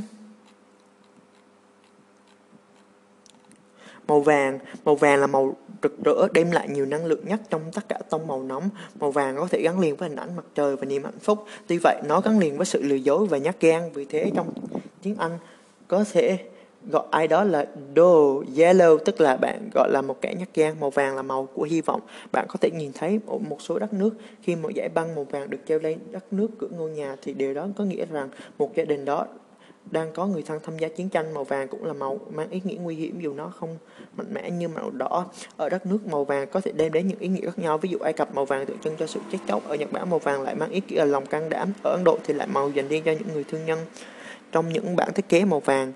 Màu 4.07 4.19
vàng, 4.19 4.59
màu 4.85 4.95
vàng 4.95 5.19
là 5.19 5.27
màu 5.27 5.55
rực 5.83 6.03
rỡ 6.05 6.27
đem 6.33 6.51
lại 6.51 6.69
nhiều 6.69 6.85
năng 6.85 7.05
lượng 7.05 7.27
nhất 7.27 7.41
trong 7.49 7.61
tất 7.73 7.89
cả 7.89 7.99
tông 8.09 8.27
màu 8.27 8.43
nóng. 8.43 8.69
Màu 8.99 9.11
vàng 9.11 9.35
có 9.35 9.47
thể 9.51 9.61
gắn 9.61 9.79
liền 9.79 9.95
với 9.95 10.09
hình 10.09 10.17
ảnh 10.17 10.35
mặt 10.35 10.45
trời 10.55 10.75
và 10.75 10.85
niềm 10.85 11.03
hạnh 11.03 11.19
phúc. 11.19 11.43
Tuy 11.67 11.77
vậy, 11.83 12.01
nó 12.05 12.21
gắn 12.21 12.39
liền 12.39 12.57
với 12.57 12.65
sự 12.65 12.81
lừa 12.81 12.95
dối 12.95 13.25
và 13.25 13.37
nhát 13.37 13.61
gan. 13.61 13.91
Vì 13.93 14.05
thế, 14.05 14.31
trong 14.35 14.53
tiếng 15.01 15.15
Anh 15.17 15.37
có 15.87 16.03
thể 16.11 16.37
gọi 16.91 17.03
ai 17.11 17.27
đó 17.27 17.43
là 17.43 17.65
do 17.95 18.03
yellow 18.55 18.97
tức 18.97 19.21
là 19.21 19.37
bạn 19.37 19.69
gọi 19.73 19.89
là 19.91 20.01
một 20.01 20.21
kẻ 20.21 20.33
nhát 20.39 20.47
gan 20.53 20.79
màu 20.79 20.89
vàng 20.89 21.15
là 21.15 21.21
màu 21.21 21.45
của 21.53 21.63
hy 21.63 21.81
vọng 21.81 22.01
bạn 22.31 22.45
có 22.49 22.55
thể 22.61 22.69
nhìn 22.71 22.91
thấy 22.93 23.19
ở 23.27 23.37
một 23.37 23.61
số 23.61 23.79
đất 23.79 23.93
nước 23.93 24.11
khi 24.41 24.55
một 24.55 24.69
dải 24.75 24.89
băng 24.89 25.15
màu 25.15 25.23
vàng 25.23 25.49
được 25.49 25.57
treo 25.67 25.79
lên 25.79 25.99
đất 26.11 26.33
nước 26.33 26.47
cửa 26.59 26.67
ngôi 26.77 26.91
nhà 26.91 27.15
thì 27.21 27.33
điều 27.33 27.53
đó 27.53 27.67
có 27.77 27.83
nghĩa 27.83 28.05
rằng 28.05 28.29
một 28.57 28.75
gia 28.75 28.83
đình 28.83 29.05
đó 29.05 29.25
đang 29.91 30.11
có 30.13 30.25
người 30.25 30.43
thân 30.43 30.59
tham 30.63 30.77
gia 30.77 30.87
chiến 30.87 31.09
tranh 31.09 31.33
màu 31.33 31.43
vàng 31.43 31.67
cũng 31.67 31.85
là 31.85 31.93
màu 31.93 32.19
mang 32.29 32.49
ý 32.49 32.61
nghĩa 32.63 32.75
nguy 32.75 32.95
hiểm 32.95 33.19
dù 33.21 33.33
nó 33.33 33.51
không 33.59 33.77
mạnh 34.17 34.33
mẽ 34.33 34.49
như 34.49 34.67
màu 34.67 34.89
đỏ. 34.89 35.25
Ở 35.57 35.69
đất 35.69 35.85
nước 35.85 36.07
màu 36.07 36.23
vàng 36.23 36.47
có 36.51 36.61
thể 36.61 36.71
đem 36.71 36.91
đến 36.91 37.07
những 37.07 37.19
ý 37.19 37.27
nghĩa 37.27 37.45
khác 37.45 37.59
nhau, 37.59 37.77
ví 37.77 37.89
dụ 37.89 37.97
ai 37.99 38.13
cập 38.13 38.35
màu 38.35 38.45
vàng 38.45 38.65
tượng 38.65 38.79
trưng 38.79 38.95
cho 38.99 39.07
sự 39.07 39.19
chết 39.31 39.37
chóc, 39.47 39.69
ở 39.69 39.75
nhật 39.75 39.91
bản 39.91 40.09
màu 40.09 40.19
vàng 40.19 40.41
lại 40.41 40.55
mang 40.55 40.71
ý 40.71 40.81
nghĩa 40.87 40.99
là 40.99 41.05
lòng 41.05 41.25
can 41.25 41.49
đảm, 41.49 41.73
ở 41.83 41.91
ấn 41.91 42.03
độ 42.03 42.17
thì 42.23 42.33
lại 42.33 42.47
màu 42.47 42.69
dành 42.69 42.87
riêng 42.87 43.03
cho 43.05 43.11
những 43.11 43.33
người 43.33 43.43
thương 43.43 43.65
nhân 43.65 43.79
trong 44.51 44.69
những 44.69 44.95
bản 44.95 45.13
thiết 45.13 45.29
kế 45.29 45.45
màu 45.45 45.59
vàng 45.59 45.93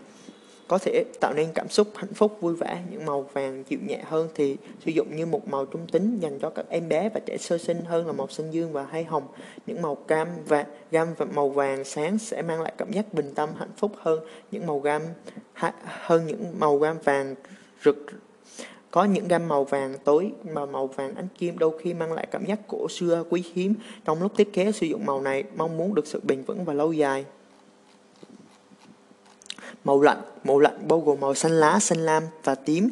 có 0.72 0.78
thể 0.78 1.06
tạo 1.20 1.34
nên 1.34 1.50
cảm 1.56 1.70
xúc 1.70 1.88
hạnh 1.96 2.14
phúc, 2.14 2.38
vui 2.42 2.56
vẻ, 2.56 2.84
những 2.92 3.06
màu 3.06 3.22
vàng 3.22 3.64
dịu 3.70 3.80
nhẹ 3.88 4.02
hơn 4.06 4.30
thì 4.36 4.58
sử 4.86 4.92
dụng 4.92 5.16
như 5.16 5.26
một 5.26 5.48
màu 5.48 5.66
trung 5.66 5.88
tính 5.92 6.20
dành 6.20 6.40
cho 6.40 6.50
các 6.50 6.66
em 6.70 6.90
bé 6.90 7.10
và 7.14 7.20
trẻ 7.26 7.38
sơ 7.38 7.58
sinh 7.58 7.82
hơn 7.86 8.08
là 8.08 8.14
màu 8.14 8.28
xanh 8.28 8.52
dương 8.52 8.72
và 8.72 8.86
hay 8.92 9.04
hồng. 9.04 9.24
Những 9.68 9.82
màu 9.82 9.96
cam 9.96 10.28
và 10.48 10.66
gam 10.92 11.08
và 11.18 11.26
màu 11.26 11.50
vàng 11.50 11.84
sáng 11.84 12.18
sẽ 12.18 12.42
mang 12.42 12.62
lại 12.62 12.74
cảm 12.78 12.92
giác 12.92 13.14
bình 13.14 13.32
tâm, 13.36 13.50
hạnh 13.58 13.72
phúc 13.78 13.92
hơn. 13.98 14.20
Những 14.52 14.68
màu 14.68 14.80
gam 14.80 15.02
hơn 15.84 16.28
những 16.28 16.60
màu 16.60 16.78
gam 16.78 16.98
vàng 17.04 17.36
rực, 17.86 18.06
có 18.92 19.04
những 19.04 19.28
gam 19.28 19.48
màu 19.48 19.64
vàng 19.64 19.96
tối 20.04 20.32
mà 20.54 20.66
màu 20.66 20.88
vàng 20.88 21.16
ánh 21.16 21.28
kim 21.38 21.58
đôi 21.58 21.80
khi 21.82 21.94
mang 21.94 22.14
lại 22.14 22.28
cảm 22.32 22.46
giác 22.46 22.60
cổ 22.68 22.88
xưa 22.90 23.24
quý 23.30 23.44
hiếm. 23.54 23.74
Trong 24.06 24.22
lúc 24.22 24.32
thiết 24.38 24.54
kế 24.54 24.72
sử 24.72 24.86
dụng 24.86 25.06
màu 25.06 25.22
này, 25.22 25.44
mong 25.56 25.78
muốn 25.78 25.96
được 25.96 26.08
sự 26.08 26.22
bền 26.24 26.44
vững 26.44 26.66
và 26.66 26.74
lâu 26.74 26.94
dài. 26.94 27.26
Màu 29.84 30.02
lạnh, 30.02 30.22
màu 30.44 30.60
lạnh 30.60 30.88
bao 30.88 31.00
gồm 31.00 31.20
màu 31.20 31.34
xanh 31.34 31.52
lá, 31.52 31.80
xanh 31.80 31.98
lam 31.98 32.24
và 32.44 32.56
tím 32.56 32.90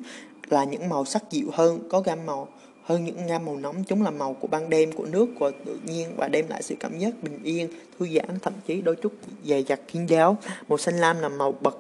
là 0.50 0.63
những 0.63 0.89
màu 0.89 1.05
sắc 1.05 1.31
dịu 1.31 1.48
hơn, 1.53 1.79
có 1.89 2.01
gam 2.01 2.25
màu 2.25 2.48
hơn 2.84 3.05
những 3.05 3.27
gam 3.27 3.46
màu 3.46 3.58
nóng. 3.58 3.84
Chúng 3.84 4.03
là 4.03 4.12
màu 4.12 4.34
của 4.34 4.48
ban 4.48 4.69
đêm, 4.69 4.91
của 4.91 5.05
nước, 5.05 5.27
của 5.39 5.51
tự 5.65 5.79
nhiên 5.86 6.08
và 6.17 6.27
đem 6.27 6.48
lại 6.50 6.63
sự 6.63 6.75
cảm 6.79 6.98
giác 6.98 7.24
bình 7.24 7.39
yên, 7.43 7.69
thư 8.00 8.08
giãn, 8.15 8.39
thậm 8.41 8.53
chí 8.67 8.81
đôi 8.81 8.96
chút 8.96 9.13
dày 9.43 9.63
dặt 9.63 9.79
kiên 9.88 10.10
giáo. 10.10 10.38
Màu 10.67 10.77
xanh 10.77 10.98
lam 10.98 11.19
là 11.19 11.29
màu 11.29 11.51
bậc 11.62 11.77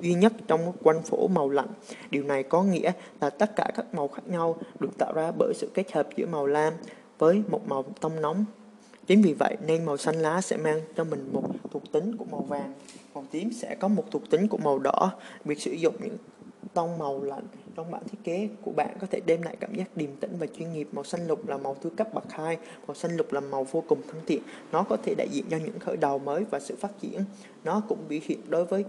duy 0.00 0.14
nhất 0.14 0.32
trong 0.46 0.72
quanh 0.82 1.02
phổ 1.02 1.28
màu 1.28 1.50
lạnh. 1.50 1.68
Điều 2.10 2.22
này 2.22 2.42
có 2.42 2.62
nghĩa 2.62 2.92
là 3.20 3.30
tất 3.30 3.56
cả 3.56 3.70
các 3.76 3.94
màu 3.94 4.08
khác 4.08 4.22
nhau 4.26 4.56
được 4.80 4.98
tạo 4.98 5.12
ra 5.12 5.32
bởi 5.38 5.52
sự 5.56 5.70
kết 5.74 5.92
hợp 5.92 6.08
giữa 6.16 6.26
màu 6.26 6.46
lam 6.46 6.72
với 7.18 7.42
một 7.48 7.68
màu 7.68 7.84
tông 8.00 8.20
nóng. 8.20 8.44
Chính 9.06 9.22
vì 9.22 9.32
vậy 9.32 9.56
nên 9.66 9.84
màu 9.84 9.96
xanh 9.96 10.16
lá 10.16 10.40
sẽ 10.40 10.56
mang 10.56 10.80
cho 10.96 11.04
mình 11.04 11.30
một 11.32 11.42
thuộc 11.70 11.92
tính 11.92 12.16
của 12.16 12.24
màu 12.24 12.40
vàng. 12.40 12.72
Màu 13.14 13.24
tím 13.30 13.52
sẽ 13.52 13.74
có 13.74 13.88
một 13.88 14.04
thuộc 14.10 14.30
tính 14.30 14.48
của 14.48 14.56
màu 14.56 14.78
đỏ. 14.78 15.12
Việc 15.44 15.60
sử 15.60 15.72
dụng 15.72 15.94
những 16.00 16.16
tông 16.74 16.98
màu 16.98 17.22
lạnh 17.22 17.46
trong 17.76 17.90
bản 17.90 18.02
thiết 18.10 18.18
kế 18.24 18.48
của 18.62 18.70
bạn 18.70 18.96
có 19.00 19.06
thể 19.10 19.20
đem 19.26 19.42
lại 19.42 19.56
cảm 19.60 19.74
giác 19.74 19.96
điềm 19.96 20.16
tĩnh 20.16 20.36
và 20.38 20.46
chuyên 20.46 20.72
nghiệp. 20.72 20.88
Màu 20.92 21.04
xanh 21.04 21.26
lục 21.26 21.48
là 21.48 21.56
màu 21.56 21.76
thứ 21.82 21.90
cấp 21.90 22.14
bậc 22.14 22.32
2. 22.32 22.58
Màu 22.86 22.94
xanh 22.94 23.16
lục 23.16 23.32
là 23.32 23.40
màu 23.40 23.64
vô 23.64 23.84
cùng 23.88 24.02
thân 24.08 24.20
thiện. 24.26 24.42
Nó 24.72 24.82
có 24.82 24.96
thể 24.96 25.14
đại 25.14 25.28
diện 25.30 25.44
cho 25.50 25.56
những 25.56 25.78
khởi 25.78 25.96
đầu 25.96 26.18
mới 26.18 26.44
và 26.50 26.60
sự 26.60 26.76
phát 26.76 27.00
triển. 27.00 27.24
Nó 27.64 27.82
cũng 27.88 27.98
biểu 28.08 28.20
hiện 28.22 28.38
đối 28.48 28.64
với 28.64 28.84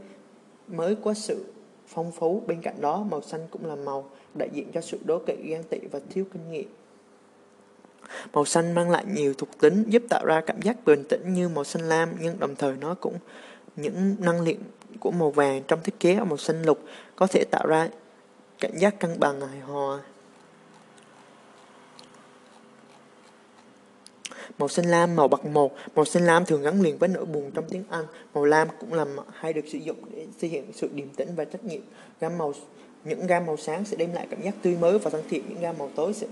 mới 0.68 0.96
có 0.96 1.14
sự 1.14 1.46
phong 1.88 2.12
phú. 2.12 2.44
Bên 2.48 2.62
cạnh 2.62 2.82
đó, 2.82 3.06
màu 3.12 3.22
xanh 3.22 3.42
cũng 3.52 3.66
là 3.66 3.76
màu 3.76 4.10
đại 4.36 4.50
diện 4.54 4.68
cho 4.74 4.82
sự 4.82 5.00
đố 5.06 5.20
kỵ, 5.20 5.36
ghen 5.44 5.64
tị 5.64 5.80
và 5.92 6.00
thiếu 6.10 6.26
kinh 6.34 6.52
nghiệm. 6.52 6.68
Màu 8.34 8.46
xanh 8.46 8.74
mang 8.74 8.90
lại 8.90 9.06
nhiều 9.14 9.34
thuộc 9.38 9.50
tính 9.60 9.84
giúp 9.88 10.04
tạo 10.10 10.26
ra 10.26 10.42
cảm 10.42 10.62
giác 10.62 10.86
bình 10.86 11.04
tĩnh 11.10 11.34
như 11.34 11.50
màu 11.50 11.64
xanh 11.64 11.82
lam 11.82 12.10
nhưng 12.22 12.40
đồng 12.40 12.56
thời 12.56 12.76
nó 12.82 12.96
cũng 12.96 13.14
những 13.76 14.16
năng 14.20 14.42
lượng 14.42 14.64
của 15.00 15.12
màu 15.12 15.32
vàng 15.32 15.64
trong 15.68 15.80
thiết 15.84 16.00
kế 16.00 16.16
ở 16.16 16.26
màu 16.26 16.38
xanh 16.38 16.62
lục 16.62 16.80
có 17.16 17.28
thể 17.28 17.44
tạo 17.52 17.68
ra 17.68 17.90
cảm 18.60 18.78
giác 18.78 19.00
cân 19.00 19.20
bằng 19.20 19.42
hài 19.42 19.60
hòa. 19.60 20.00
Màu 24.58 24.68
xanh 24.68 24.86
lam, 24.86 25.16
màu 25.16 25.28
bậc 25.28 25.46
một 25.46 25.76
Màu 25.96 26.06
xanh 26.06 26.26
lam 26.26 26.46
thường 26.46 26.62
gắn 26.62 26.82
liền 26.82 26.98
với 26.98 27.10
nỗi 27.10 27.26
buồn 27.26 27.52
trong 27.54 27.66
tiếng 27.70 27.84
Anh. 27.90 28.06
Màu 28.34 28.46
lam 28.46 28.68
cũng 28.80 28.94
là 28.94 29.06
hay 29.34 29.54
được 29.54 29.66
sử 29.68 29.78
dụng 29.78 29.98
để 30.12 30.28
thể 30.40 30.48
hiện 30.48 30.72
sự 30.74 30.90
điềm 30.94 31.10
tĩnh 31.10 31.36
và 31.36 31.46
trách 31.46 31.64
nhiệm. 31.64 31.82
Gam 32.20 32.38
màu 32.38 32.54
những 33.04 33.28
gam 33.28 33.46
màu 33.46 33.58
sáng 33.58 33.86
sẽ 33.86 33.98
đem 33.98 34.14
lại 34.14 34.28
cảm 34.30 34.42
giác 34.42 34.56
tươi 34.62 34.78
mới 34.78 35.00
và 35.00 35.10
thân 35.10 35.24
thiện. 35.30 35.44
Những 35.50 35.62
gam 35.62 35.78
màu 35.78 35.90
tối 35.96 36.14
sẽ 36.14 36.28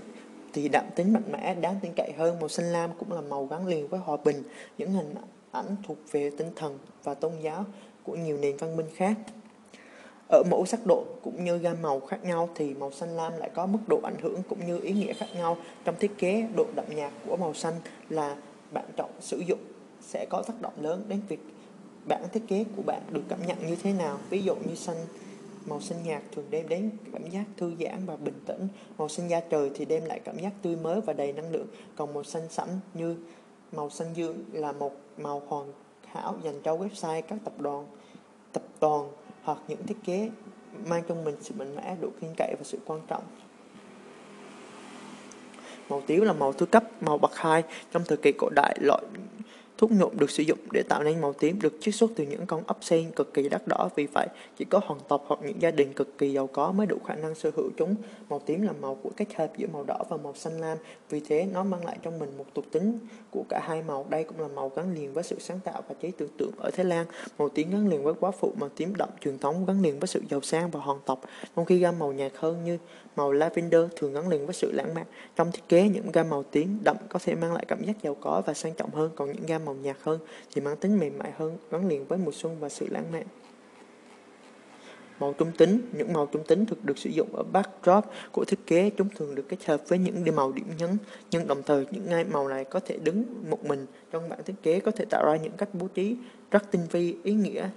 thì 0.52 0.68
đậm 0.68 0.84
tính 0.96 1.12
mạnh 1.12 1.32
mẽ, 1.32 1.54
đáng 1.54 1.76
tin 1.82 1.92
cậy 1.96 2.12
hơn. 2.18 2.40
Màu 2.40 2.48
xanh 2.48 2.72
lam 2.72 2.90
cũng 2.98 3.12
là 3.12 3.20
màu 3.20 3.46
gắn 3.46 3.66
liền 3.66 3.88
với 3.88 4.00
hòa 4.00 4.16
bình, 4.24 4.42
những 4.78 4.92
hình 4.92 5.14
ảnh 5.52 5.76
thuộc 5.82 5.98
về 6.10 6.30
tinh 6.30 6.50
thần 6.56 6.78
và 7.04 7.14
tôn 7.14 7.32
giáo 7.42 7.64
của 8.02 8.16
nhiều 8.16 8.38
nền 8.38 8.56
văn 8.56 8.76
minh 8.76 8.86
khác. 8.96 9.16
Ở 10.28 10.42
mỗi 10.50 10.66
sắc 10.66 10.86
độ 10.86 11.04
cũng 11.22 11.44
như 11.44 11.58
gam 11.58 11.82
màu 11.82 12.00
khác 12.00 12.24
nhau 12.24 12.48
thì 12.54 12.74
màu 12.74 12.92
xanh 12.92 13.16
lam 13.16 13.32
lại 13.36 13.50
có 13.54 13.66
mức 13.66 13.78
độ 13.88 14.00
ảnh 14.04 14.16
hưởng 14.22 14.42
cũng 14.48 14.66
như 14.66 14.80
ý 14.80 14.92
nghĩa 14.92 15.12
khác 15.12 15.26
nhau. 15.34 15.56
Trong 15.84 15.94
thiết 16.00 16.18
kế, 16.18 16.48
độ 16.56 16.66
đậm 16.76 16.84
nhạt 16.96 17.12
của 17.26 17.36
màu 17.36 17.54
xanh 17.54 17.74
là 18.08 18.36
bạn 18.72 18.84
chọn 18.96 19.10
sử 19.20 19.38
dụng 19.46 19.58
sẽ 20.00 20.26
có 20.30 20.42
tác 20.42 20.60
động 20.60 20.72
lớn 20.80 21.04
đến 21.08 21.20
việc 21.28 21.40
bản 22.08 22.24
thiết 22.32 22.42
kế 22.48 22.64
của 22.76 22.82
bạn 22.82 23.02
được 23.10 23.22
cảm 23.28 23.46
nhận 23.46 23.66
như 23.66 23.76
thế 23.82 23.92
nào. 23.92 24.18
Ví 24.30 24.42
dụ 24.42 24.54
như 24.54 24.74
xanh 24.74 24.96
màu 25.66 25.80
xanh 25.80 25.98
nhạt 26.04 26.22
thường 26.32 26.44
đem 26.50 26.68
đến 26.68 26.90
cảm 27.12 27.30
giác 27.30 27.44
thư 27.56 27.72
giãn 27.80 28.06
và 28.06 28.16
bình 28.16 28.40
tĩnh. 28.46 28.68
Màu 28.98 29.08
xanh 29.08 29.30
da 29.30 29.40
trời 29.40 29.70
thì 29.74 29.84
đem 29.84 30.04
lại 30.04 30.20
cảm 30.24 30.38
giác 30.38 30.52
tươi 30.62 30.76
mới 30.76 31.00
và 31.00 31.12
đầy 31.12 31.32
năng 31.32 31.52
lượng. 31.52 31.66
Còn 31.96 32.14
màu 32.14 32.24
xanh 32.24 32.48
sẫm 32.50 32.68
như 32.94 33.16
màu 33.72 33.90
xanh 33.90 34.14
dương 34.14 34.44
là 34.52 34.72
một 34.72 34.92
màu 35.16 35.42
hoàn 35.48 35.72
hảo 36.06 36.34
dành 36.42 36.60
cho 36.64 36.76
website 36.76 37.22
các 37.22 37.38
tập 37.44 37.52
đoàn 37.58 37.86
tập 38.52 38.62
đoàn 38.80 39.08
hoặc 39.42 39.58
những 39.68 39.86
thiết 39.86 39.96
kế 40.04 40.30
mang 40.86 41.02
trong 41.08 41.24
mình 41.24 41.36
sự 41.40 41.54
mạnh 41.58 41.76
mẽ, 41.76 41.96
độ 42.00 42.08
tin 42.20 42.30
cậy 42.36 42.54
và 42.58 42.64
sự 42.64 42.78
quan 42.84 43.00
trọng. 43.08 43.22
Màu 45.88 46.02
tím 46.06 46.24
là 46.24 46.32
màu 46.32 46.52
thứ 46.52 46.66
cấp, 46.66 46.84
màu 47.00 47.18
bậc 47.18 47.36
hai 47.36 47.62
trong 47.92 48.02
thời 48.04 48.16
kỳ 48.16 48.32
cổ 48.38 48.48
đại 48.56 48.78
loại 48.80 49.02
Thuốc 49.78 49.90
nhuộm 49.90 50.18
được 50.18 50.30
sử 50.30 50.42
dụng 50.42 50.58
để 50.72 50.82
tạo 50.88 51.02
nên 51.02 51.20
màu 51.20 51.32
tím 51.32 51.60
được 51.60 51.72
chiết 51.80 51.94
xuất 51.94 52.10
từ 52.16 52.24
những 52.24 52.46
con 52.46 52.62
ốc 52.66 52.78
sen 52.80 53.10
cực 53.10 53.34
kỳ 53.34 53.48
đắt 53.48 53.68
đỏ 53.68 53.88
vì 53.96 54.06
vậy 54.06 54.26
chỉ 54.58 54.64
có 54.64 54.80
hoàng 54.84 55.00
tộc 55.08 55.24
hoặc 55.26 55.40
những 55.42 55.62
gia 55.62 55.70
đình 55.70 55.92
cực 55.92 56.18
kỳ 56.18 56.32
giàu 56.32 56.46
có 56.46 56.72
mới 56.72 56.86
đủ 56.86 56.98
khả 57.06 57.14
năng 57.14 57.34
sở 57.34 57.50
hữu 57.56 57.70
chúng. 57.76 57.94
Màu 58.28 58.38
tím 58.38 58.62
là 58.62 58.72
màu 58.80 58.94
của 58.94 59.10
kết 59.16 59.34
hợp 59.34 59.56
giữa 59.56 59.66
màu 59.72 59.84
đỏ 59.84 59.98
và 60.08 60.16
màu 60.16 60.34
xanh 60.34 60.60
lam, 60.60 60.78
vì 61.10 61.20
thế 61.20 61.46
nó 61.52 61.64
mang 61.64 61.84
lại 61.84 61.98
trong 62.02 62.18
mình 62.18 62.38
một 62.38 62.44
thuộc 62.54 62.64
tính 62.72 62.98
của 63.30 63.44
cả 63.48 63.60
hai 63.64 63.82
màu. 63.82 64.06
Đây 64.10 64.24
cũng 64.24 64.40
là 64.40 64.48
màu 64.48 64.68
gắn 64.76 64.94
liền 64.94 65.12
với 65.12 65.24
sự 65.24 65.36
sáng 65.40 65.60
tạo 65.64 65.82
và 65.88 65.94
trí 66.00 66.10
tưởng 66.10 66.30
tượng 66.38 66.52
ở 66.58 66.70
Thái 66.70 66.84
Lan. 66.84 67.06
Màu 67.38 67.48
tím 67.48 67.70
gắn 67.70 67.88
liền 67.88 68.02
với 68.02 68.14
quá 68.20 68.30
phụ, 68.30 68.52
màu 68.58 68.68
tím 68.68 68.94
đậm 68.94 69.08
truyền 69.20 69.38
thống 69.38 69.66
gắn 69.66 69.82
liền 69.82 69.98
với 69.98 70.08
sự 70.08 70.22
giàu 70.30 70.40
sang 70.40 70.70
và 70.70 70.80
hoàng 70.80 71.00
tộc. 71.06 71.20
Trong 71.56 71.64
khi 71.64 71.78
gam 71.78 71.98
màu 71.98 72.12
nhạt 72.12 72.32
hơn 72.36 72.64
như 72.64 72.78
Màu 73.16 73.32
lavender 73.32 73.80
thường 73.96 74.12
gắn 74.12 74.28
liền 74.28 74.46
với 74.46 74.54
sự 74.54 74.72
lãng 74.72 74.94
mạn. 74.94 75.06
Trong 75.36 75.52
thiết 75.52 75.68
kế, 75.68 75.88
những 75.88 76.12
gam 76.12 76.30
màu 76.30 76.42
tím 76.42 76.78
đậm 76.84 76.96
có 77.08 77.18
thể 77.24 77.34
mang 77.34 77.52
lại 77.52 77.64
cảm 77.68 77.84
giác 77.84 78.02
giàu 78.02 78.16
có 78.20 78.42
và 78.46 78.54
sang 78.54 78.74
trọng 78.74 78.90
hơn, 78.90 79.10
còn 79.16 79.32
những 79.32 79.46
gam 79.46 79.64
màu 79.64 79.74
nhạt 79.74 79.96
hơn 80.02 80.18
thì 80.54 80.60
mang 80.60 80.76
tính 80.76 80.98
mềm 80.98 81.18
mại 81.18 81.32
hơn, 81.36 81.58
gắn 81.70 81.88
liền 81.88 82.04
với 82.04 82.18
mùa 82.18 82.32
xuân 82.32 82.56
và 82.60 82.68
sự 82.68 82.86
lãng 82.90 83.12
mạn. 83.12 83.24
Màu 85.20 85.32
trung 85.32 85.52
tính, 85.58 85.80
những 85.92 86.12
màu 86.12 86.26
trung 86.26 86.42
tính 86.46 86.66
thực 86.66 86.84
được 86.84 86.98
sử 86.98 87.10
dụng 87.10 87.36
ở 87.36 87.42
backdrop 87.42 88.04
của 88.32 88.44
thiết 88.44 88.66
kế, 88.66 88.90
chúng 88.96 89.08
thường 89.16 89.34
được 89.34 89.48
kết 89.48 89.64
hợp 89.64 89.88
với 89.88 89.98
những 89.98 90.36
màu 90.36 90.52
điểm 90.52 90.66
nhấn, 90.78 90.96
nhưng 91.30 91.46
đồng 91.46 91.62
thời 91.62 91.86
những 91.90 92.06
ngai 92.06 92.24
màu 92.24 92.48
này 92.48 92.64
có 92.64 92.80
thể 92.80 92.96
đứng 92.96 93.24
một 93.50 93.64
mình 93.64 93.86
trong 94.10 94.28
bản 94.28 94.40
thiết 94.44 94.54
kế 94.62 94.80
có 94.80 94.90
thể 94.90 95.04
tạo 95.10 95.24
ra 95.26 95.36
những 95.36 95.52
cách 95.52 95.68
bố 95.72 95.88
trí 95.94 96.16
rất 96.50 96.70
tinh 96.70 96.82
vi, 96.90 97.16
ý 97.22 97.32
nghĩa 97.32 97.68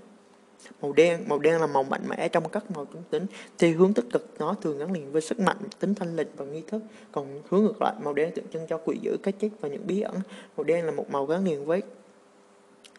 Màu 0.81 0.93
đen, 0.93 1.24
màu 1.27 1.39
đen 1.39 1.62
là 1.62 1.67
màu 1.67 1.84
mạnh 1.84 2.03
mẽ 2.07 2.27
trong 2.27 2.50
các 2.50 2.72
màu 2.72 2.86
trung 2.86 3.03
tính. 3.10 3.25
Thì 3.57 3.72
hướng 3.72 3.93
tích 3.93 4.05
cực 4.13 4.29
nó 4.39 4.55
thường 4.62 4.77
gắn 4.77 4.91
liền 4.91 5.12
với 5.12 5.22
sức 5.22 5.39
mạnh, 5.39 5.57
tính 5.79 5.95
thanh 5.95 6.15
lịch 6.15 6.31
và 6.38 6.45
nghi 6.45 6.62
thức. 6.67 6.81
Còn 7.12 7.41
hướng 7.50 7.63
ngược 7.63 7.81
lại, 7.81 7.93
màu 8.03 8.13
đen 8.13 8.31
tượng 8.36 8.45
trưng 8.53 8.67
cho 8.67 8.77
quỷ 8.86 8.98
dữ, 9.01 9.17
cái 9.24 9.34
chết 9.39 9.50
và 9.60 9.69
những 9.69 9.88
bí 9.88 10.01
ẩn. 10.01 10.15
Màu 10.57 10.63
đen 10.63 10.86
là 10.86 10.91
một 10.91 11.12
màu 11.12 11.25
gắn 11.25 11.45
liền 11.45 11.65
với 11.65 11.81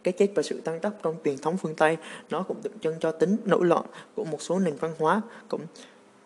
cái 0.03 0.11
chết 0.11 0.27
và 0.35 0.43
sự 0.43 0.61
tăng 0.61 0.79
tốc 0.79 0.93
trong 1.03 1.15
truyền 1.25 1.37
thống 1.37 1.57
phương 1.57 1.75
Tây. 1.75 1.97
Nó 2.29 2.43
cũng 2.43 2.61
tượng 2.61 2.79
trưng 2.79 2.95
cho 2.99 3.11
tính 3.11 3.37
nổi 3.45 3.65
loạn 3.65 3.85
của 4.15 4.25
một 4.25 4.41
số 4.41 4.59
nền 4.59 4.75
văn 4.75 4.93
hóa, 4.99 5.21
cũng 5.49 5.61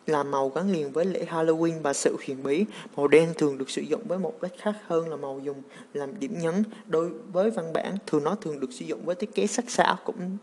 là 0.07 0.23
màu 0.23 0.49
gắn 0.49 0.71
liền 0.71 0.91
với 0.91 1.05
lễ 1.05 1.25
Halloween 1.29 1.81
và 1.81 1.93
sự 1.93 2.17
huyền 2.25 2.43
bí. 2.43 2.65
Màu 2.95 3.07
đen 3.07 3.33
thường 3.37 3.57
được 3.57 3.69
sử 3.69 3.81
dụng 3.81 4.01
với 4.07 4.19
một 4.19 4.33
cách 4.41 4.51
khác 4.57 4.73
hơn 4.87 5.09
là 5.09 5.15
màu 5.15 5.39
dùng 5.39 5.61
làm 5.93 6.19
điểm 6.19 6.33
nhấn. 6.39 6.63
Đối 6.87 7.09
với 7.09 7.51
văn 7.51 7.73
bản, 7.73 7.97
thường 8.07 8.23
nó 8.23 8.35
thường 8.35 8.59
được 8.59 8.71
sử 8.71 8.85
dụng 8.85 9.05
với 9.05 9.15
thiết 9.15 9.35
kế 9.35 9.47
sắc 9.47 9.69
sảo 9.69 9.97
cũng 10.05 10.37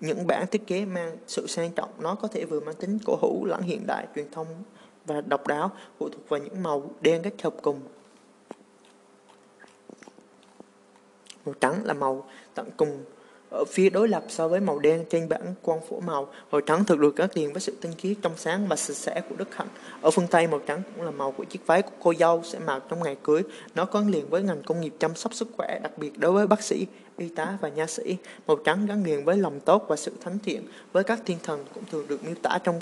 những 0.00 0.26
bản 0.26 0.46
thiết 0.46 0.66
kế 0.66 0.84
mang 0.84 1.16
sự 1.26 1.46
sang 1.46 1.72
trọng, 1.72 1.90
nó 1.98 2.14
có 2.14 2.28
thể 2.28 2.44
vừa 2.44 2.60
mang 2.60 2.74
tính 2.74 2.98
cổ 3.04 3.18
hữu 3.22 3.44
lẫn 3.44 3.62
hiện 3.62 3.86
đại, 3.86 4.06
truyền 4.14 4.30
thông 4.30 4.46
và 5.06 5.20
độc 5.20 5.46
đáo, 5.46 5.70
phụ 5.98 6.08
thuộc 6.08 6.28
vào 6.28 6.40
những 6.40 6.62
màu 6.62 6.90
đen 7.00 7.22
kết 7.22 7.42
hợp 7.42 7.54
cùng. 7.62 7.80
Màu 11.46 11.54
trắng 11.60 11.84
là 11.84 11.94
màu 11.94 12.28
tận 12.54 12.70
cùng 12.76 13.04
ở 13.50 13.64
phía 13.64 13.90
đối 13.90 14.08
lập 14.08 14.24
so 14.28 14.48
với 14.48 14.60
màu 14.60 14.78
đen 14.78 15.04
trên 15.10 15.28
bảng 15.28 15.54
quang 15.62 15.80
phổ 15.88 16.00
màu. 16.00 16.28
Màu 16.50 16.60
trắng 16.60 16.84
thực 16.84 16.98
được 16.98 17.16
gắn 17.16 17.28
liền 17.34 17.52
với 17.52 17.60
sự 17.60 17.76
tinh 17.80 17.92
khiết 17.98 18.16
trong 18.22 18.32
sáng 18.36 18.68
và 18.68 18.76
sạch 18.76 18.94
sẽ 18.94 19.22
của 19.28 19.36
Đức 19.36 19.54
Hạnh. 19.54 19.68
Ở 20.00 20.10
phương 20.10 20.26
Tây, 20.26 20.46
màu 20.46 20.60
trắng 20.66 20.82
cũng 20.94 21.04
là 21.04 21.10
màu 21.10 21.32
của 21.32 21.44
chiếc 21.44 21.66
váy 21.66 21.82
của 21.82 21.90
cô 22.02 22.14
dâu 22.14 22.42
sẽ 22.44 22.58
mặc 22.58 22.82
trong 22.88 23.02
ngày 23.02 23.16
cưới. 23.22 23.42
Nó 23.74 23.84
có 23.84 24.04
liền 24.08 24.28
với 24.28 24.42
ngành 24.42 24.62
công 24.62 24.80
nghiệp 24.80 24.94
chăm 24.98 25.14
sóc 25.14 25.34
sức 25.34 25.48
khỏe, 25.56 25.78
đặc 25.82 25.98
biệt 25.98 26.18
đối 26.18 26.32
với 26.32 26.46
bác 26.46 26.62
sĩ, 26.62 26.86
y 27.16 27.28
tá 27.28 27.58
và 27.60 27.68
nha 27.68 27.86
sĩ. 27.86 28.16
Màu 28.46 28.56
trắng 28.56 28.86
gắn 28.86 29.04
liền 29.04 29.24
với 29.24 29.36
lòng 29.36 29.60
tốt 29.60 29.84
và 29.88 29.96
sự 29.96 30.12
thánh 30.20 30.38
thiện, 30.44 30.62
với 30.92 31.04
các 31.04 31.20
thiên 31.24 31.38
thần 31.42 31.64
cũng 31.74 31.84
thường 31.90 32.06
được 32.08 32.24
miêu 32.24 32.34
tả 32.42 32.58
trong 32.64 32.78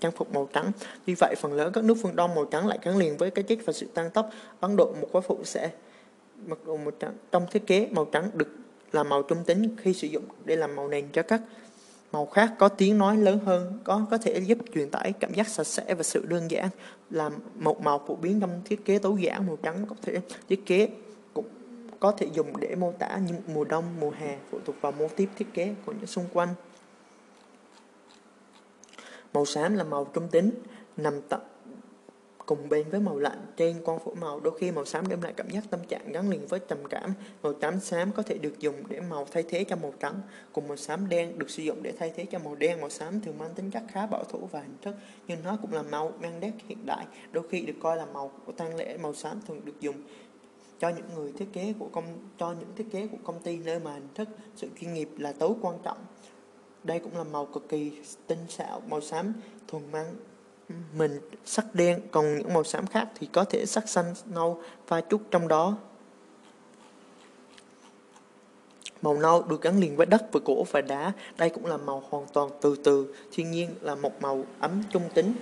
trang 0.00 0.12
phục 0.12 0.34
màu 0.34 0.48
trắng. 0.52 0.72
Vì 1.06 1.14
vậy, 1.14 1.34
phần 1.38 1.52
lớn 1.52 1.72
các 1.74 1.84
nước 1.84 1.94
phương 2.02 2.16
Đông 2.16 2.34
màu 2.34 2.44
trắng 2.44 2.66
lại 2.66 2.78
gắn 2.82 2.96
liền 2.96 3.16
với 3.16 3.30
cái 3.30 3.42
chết 3.42 3.56
và 3.64 3.72
sự 3.72 3.86
tăng 3.94 4.10
tốc. 4.10 4.30
Ấn 4.60 4.76
Độ 4.76 4.94
một 5.00 5.08
quá 5.12 5.20
phụ 5.20 5.38
sẽ 5.44 5.70
mặc 6.46 6.58
đồ 6.66 6.76
màu 6.76 6.90
trắng. 6.90 7.12
Trong 7.32 7.46
thiết 7.50 7.66
kế, 7.66 7.88
màu 7.90 8.04
trắng 8.04 8.30
được 8.34 8.48
là 8.92 9.02
màu 9.02 9.22
trung 9.22 9.44
tính 9.46 9.76
khi 9.78 9.92
sử 9.92 10.06
dụng 10.06 10.24
để 10.44 10.56
làm 10.56 10.76
màu 10.76 10.88
nền 10.88 11.08
cho 11.12 11.22
các 11.22 11.40
màu 12.12 12.26
khác, 12.26 12.52
có 12.58 12.68
tiếng 12.68 12.98
nói 12.98 13.16
lớn 13.16 13.38
hơn, 13.38 13.78
có 13.84 14.06
có 14.10 14.18
thể 14.18 14.38
giúp 14.38 14.58
truyền 14.74 14.90
tải 14.90 15.12
cảm 15.12 15.34
giác 15.34 15.48
sạch 15.48 15.66
sẽ 15.66 15.94
và 15.94 16.02
sự 16.02 16.26
đơn 16.26 16.50
giản, 16.50 16.68
là 17.10 17.30
một 17.54 17.80
màu 17.80 18.04
phổ 18.06 18.14
biến 18.14 18.40
trong 18.40 18.60
thiết 18.64 18.84
kế 18.84 18.98
tối 18.98 19.22
giản, 19.22 19.46
màu 19.46 19.56
trắng 19.56 19.86
có 19.88 19.96
thể 20.02 20.20
thiết 20.48 20.66
kế 20.66 20.88
cũng 21.34 21.48
có 22.00 22.12
thể 22.12 22.28
dùng 22.32 22.56
để 22.60 22.74
mô 22.74 22.92
tả 22.92 23.18
những 23.26 23.42
mùa 23.54 23.64
đông, 23.64 23.84
mùa 24.00 24.10
hè 24.10 24.38
phụ 24.50 24.58
thuộc 24.64 24.76
vào 24.80 24.92
mô 24.92 25.08
tiếp 25.16 25.28
thiết 25.36 25.46
kế 25.54 25.74
của 25.86 25.92
những 25.92 26.06
xung 26.06 26.24
quanh. 26.32 26.48
Màu 29.32 29.44
xám 29.44 29.74
là 29.74 29.84
màu 29.84 30.04
trung 30.04 30.28
tính, 30.28 30.50
nằm 30.96 31.20
tận 31.28 31.40
cùng 32.46 32.68
bên 32.68 32.90
với 32.90 33.00
màu 33.00 33.18
lạnh 33.18 33.46
trên 33.56 33.82
quang 33.84 33.98
phổ 33.98 34.14
màu. 34.14 34.40
Đôi 34.40 34.58
khi 34.58 34.70
màu 34.70 34.84
xám 34.84 35.08
đem 35.08 35.22
lại 35.22 35.32
cảm 35.36 35.50
giác 35.50 35.64
tâm 35.70 35.80
trạng 35.88 36.12
gắn 36.12 36.30
liền 36.30 36.46
với 36.46 36.60
trầm 36.68 36.78
cảm. 36.90 37.12
Màu 37.42 37.52
tám 37.52 37.80
xám 37.80 38.12
có 38.12 38.22
thể 38.22 38.38
được 38.38 38.58
dùng 38.58 38.74
để 38.88 39.00
màu 39.00 39.26
thay 39.30 39.42
thế 39.42 39.64
cho 39.64 39.76
màu 39.76 39.92
trắng, 40.00 40.20
cùng 40.52 40.68
màu 40.68 40.76
xám 40.76 41.08
đen 41.08 41.38
được 41.38 41.50
sử 41.50 41.62
dụng 41.62 41.82
để 41.82 41.92
thay 41.98 42.12
thế 42.16 42.26
cho 42.30 42.38
màu 42.38 42.54
đen. 42.54 42.80
Màu 42.80 42.90
xám 42.90 43.20
thường 43.20 43.38
mang 43.38 43.54
tính 43.54 43.70
chất 43.70 43.82
khá 43.88 44.06
bảo 44.06 44.24
thủ 44.24 44.48
và 44.52 44.60
hình 44.60 44.76
thức, 44.82 44.94
nhưng 45.28 45.42
nó 45.44 45.56
cũng 45.62 45.72
là 45.72 45.82
màu 45.82 46.12
mang 46.22 46.40
nét 46.40 46.52
hiện 46.68 46.86
đại, 46.86 47.06
đôi 47.32 47.48
khi 47.48 47.60
được 47.60 47.74
coi 47.82 47.96
là 47.96 48.06
màu 48.06 48.30
của 48.46 48.52
tang 48.52 48.76
lễ. 48.76 48.96
Màu 48.96 49.14
xám 49.14 49.40
thường 49.48 49.60
được 49.64 49.80
dùng 49.80 49.96
cho 50.78 50.88
những 50.88 51.06
người 51.14 51.32
thiết 51.32 51.48
kế 51.52 51.74
của 51.78 51.88
công, 51.92 52.04
cho 52.38 52.52
những 52.52 52.68
thiết 52.76 52.86
kế 52.92 53.06
của 53.06 53.18
công 53.24 53.42
ty 53.42 53.56
nơi 53.56 53.78
mà 53.78 53.94
hình 53.94 54.08
thức, 54.14 54.28
sự 54.56 54.68
chuyên 54.80 54.94
nghiệp 54.94 55.08
là 55.18 55.32
tối 55.32 55.52
quan 55.62 55.78
trọng. 55.82 55.98
Đây 56.84 56.98
cũng 56.98 57.16
là 57.16 57.24
màu 57.24 57.46
cực 57.46 57.68
kỳ 57.68 57.92
tinh 58.26 58.38
xảo. 58.48 58.82
Màu 58.88 59.00
xám 59.00 59.32
thường 59.68 59.82
mang 59.92 60.14
mình 60.96 61.20
sắc 61.44 61.74
đen 61.74 62.00
còn 62.10 62.38
những 62.38 62.54
màu 62.54 62.64
xám 62.64 62.86
khác 62.86 63.08
thì 63.14 63.28
có 63.32 63.44
thể 63.44 63.66
sắc 63.66 63.88
xanh 63.88 64.14
nâu 64.26 64.62
pha 64.86 65.00
chút 65.00 65.20
trong 65.30 65.48
đó 65.48 65.76
Màu 69.02 69.18
nâu 69.18 69.42
được 69.42 69.62
gắn 69.62 69.80
liền 69.80 69.96
với 69.96 70.06
đất 70.06 70.32
và 70.32 70.40
gỗ 70.44 70.66
và 70.70 70.80
đá. 70.80 71.12
Đây 71.38 71.50
cũng 71.50 71.66
là 71.66 71.76
màu 71.76 72.02
hoàn 72.10 72.26
toàn 72.32 72.50
từ 72.60 72.76
từ, 72.84 73.14
thiên 73.32 73.50
nhiên 73.50 73.70
là 73.80 73.94
một 73.94 74.22
màu 74.22 74.44
ấm 74.60 74.82
trung 74.92 75.02
tính. 75.14 75.32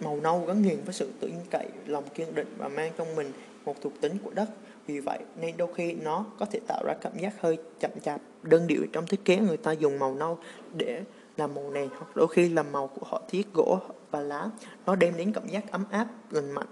Màu 0.00 0.20
nâu 0.22 0.44
gắn 0.46 0.62
liền 0.62 0.84
với 0.84 0.94
sự 0.94 1.10
tự 1.20 1.30
cậy, 1.50 1.66
lòng 1.86 2.04
kiên 2.14 2.34
định 2.34 2.54
và 2.58 2.68
mang 2.68 2.92
trong 2.98 3.16
mình 3.16 3.32
một 3.64 3.76
thuộc 3.82 3.92
tính 4.00 4.18
của 4.24 4.30
đất. 4.30 4.48
Vì 4.86 5.00
vậy 5.00 5.18
nên 5.40 5.56
đôi 5.56 5.74
khi 5.74 5.92
nó 5.92 6.24
có 6.38 6.46
thể 6.46 6.60
tạo 6.66 6.82
ra 6.86 6.94
cảm 7.00 7.12
giác 7.18 7.40
hơi 7.40 7.58
chậm 7.80 7.90
chạp, 8.02 8.20
đơn 8.42 8.66
điệu 8.66 8.82
trong 8.92 9.06
thiết 9.06 9.24
kế 9.24 9.36
người 9.36 9.56
ta 9.56 9.72
dùng 9.72 9.98
màu 9.98 10.14
nâu 10.14 10.38
để 10.74 11.02
là 11.36 11.46
màu 11.46 11.70
nền 11.70 11.88
hoặc 11.98 12.16
đôi 12.16 12.28
khi 12.28 12.48
là 12.48 12.62
màu 12.62 12.86
của 12.86 13.06
họ 13.06 13.22
thiết 13.28 13.46
gỗ 13.54 13.78
và 14.10 14.20
lá. 14.20 14.50
Nó 14.86 14.96
đem 14.96 15.16
đến 15.16 15.32
cảm 15.32 15.48
giác 15.48 15.70
ấm 15.70 15.84
áp, 15.90 16.06
lành 16.30 16.50
mạnh. 16.50 16.66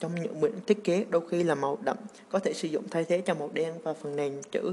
Trong 0.00 0.14
những 0.14 0.40
quyển 0.40 0.52
thiết 0.66 0.84
kế 0.84 1.04
đôi 1.10 1.28
khi 1.28 1.42
là 1.42 1.54
màu 1.54 1.78
đậm, 1.82 1.96
có 2.28 2.38
thể 2.38 2.52
sử 2.52 2.68
dụng 2.68 2.84
thay 2.90 3.04
thế 3.04 3.20
cho 3.20 3.34
màu 3.34 3.50
đen 3.52 3.74
và 3.82 3.94
phần 3.94 4.16
nền 4.16 4.42
chữ. 4.52 4.72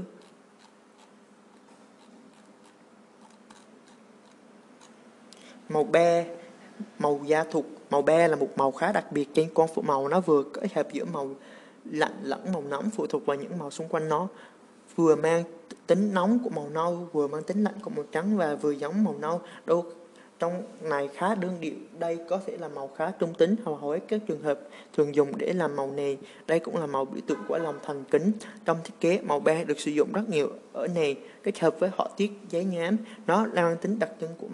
Màu 5.68 5.84
be, 5.84 6.26
màu 6.98 7.20
da 7.24 7.44
thuộc, 7.44 7.64
màu 7.90 8.02
be 8.02 8.28
là 8.28 8.36
một 8.36 8.48
màu 8.56 8.72
khá 8.72 8.92
đặc 8.92 9.12
biệt 9.12 9.28
trên 9.34 9.50
con 9.54 9.68
phụ 9.74 9.82
màu. 9.82 10.08
Nó 10.08 10.20
vừa 10.20 10.42
kết 10.42 10.72
hợp 10.72 10.92
giữa 10.92 11.04
màu 11.04 11.30
lạnh 11.84 12.20
lẫn 12.22 12.52
màu 12.52 12.62
nóng 12.62 12.90
phụ 12.90 13.06
thuộc 13.06 13.26
vào 13.26 13.36
những 13.36 13.58
màu 13.58 13.70
xung 13.70 13.88
quanh 13.88 14.08
nó 14.08 14.28
vừa 14.96 15.16
mang 15.16 15.44
tính 15.88 16.14
nóng 16.14 16.38
của 16.44 16.50
màu 16.50 16.68
nâu, 16.68 17.08
vừa 17.12 17.26
mang 17.26 17.42
tính 17.42 17.64
lạnh 17.64 17.74
của 17.82 17.90
màu 17.90 18.04
trắng 18.12 18.36
và 18.36 18.54
vừa 18.54 18.70
giống 18.70 19.04
màu 19.04 19.14
nâu. 19.18 19.40
Đô, 19.66 19.84
trong 20.38 20.62
này 20.82 21.08
khá 21.14 21.34
đương 21.34 21.56
điệu. 21.60 21.74
Đây 21.98 22.18
có 22.28 22.40
thể 22.46 22.56
là 22.56 22.68
màu 22.68 22.88
khá 22.96 23.10
trung 23.10 23.34
tính, 23.34 23.56
hầu 23.64 23.76
hết 23.76 23.98
các 24.08 24.20
trường 24.28 24.42
hợp 24.42 24.60
thường 24.96 25.14
dùng 25.14 25.38
để 25.38 25.52
làm 25.52 25.76
màu 25.76 25.90
nề. 25.90 26.16
Đây 26.46 26.58
cũng 26.58 26.76
là 26.76 26.86
màu 26.86 27.04
biểu 27.04 27.20
tượng 27.26 27.38
của 27.48 27.58
lòng 27.58 27.78
thành 27.82 28.04
kính. 28.10 28.32
Trong 28.64 28.78
thiết 28.84 28.94
kế, 29.00 29.20
màu 29.20 29.40
be 29.40 29.64
được 29.64 29.80
sử 29.80 29.90
dụng 29.90 30.12
rất 30.12 30.28
nhiều 30.28 30.48
ở 30.72 30.86
nề, 30.94 31.14
kết 31.42 31.58
hợp 31.58 31.74
với 31.78 31.90
họa 31.96 32.08
tiết, 32.16 32.32
giấy 32.50 32.64
nhám. 32.64 32.96
Nó 33.26 33.46
mang 33.54 33.76
tính 33.76 33.98
đặc 33.98 34.10
trưng 34.20 34.30
của 34.38 34.46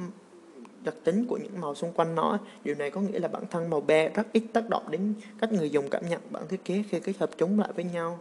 đặc 0.85 0.95
tính 1.05 1.27
của 1.29 1.37
những 1.37 1.61
màu 1.61 1.75
xung 1.75 1.93
quanh 1.93 2.15
nó. 2.15 2.39
Điều 2.65 2.75
này 2.75 2.91
có 2.91 3.01
nghĩa 3.01 3.19
là 3.19 3.29
bản 3.29 3.43
thân 3.51 3.71
màu 3.71 3.81
be 3.81 4.09
rất 4.09 4.27
ít 4.33 4.43
tác 4.53 4.69
động 4.69 4.91
đến 4.91 5.15
cách 5.41 5.53
người 5.53 5.71
dùng 5.71 5.89
cảm 5.91 6.09
nhận. 6.09 6.21
Bản 6.31 6.43
thiết 6.49 6.65
kế 6.65 6.85
khi 6.91 7.01
kết 7.01 7.17
hợp 7.19 7.31
chúng 7.39 7.61
lại 7.61 7.71
với 7.75 7.85
nhau. 7.85 8.19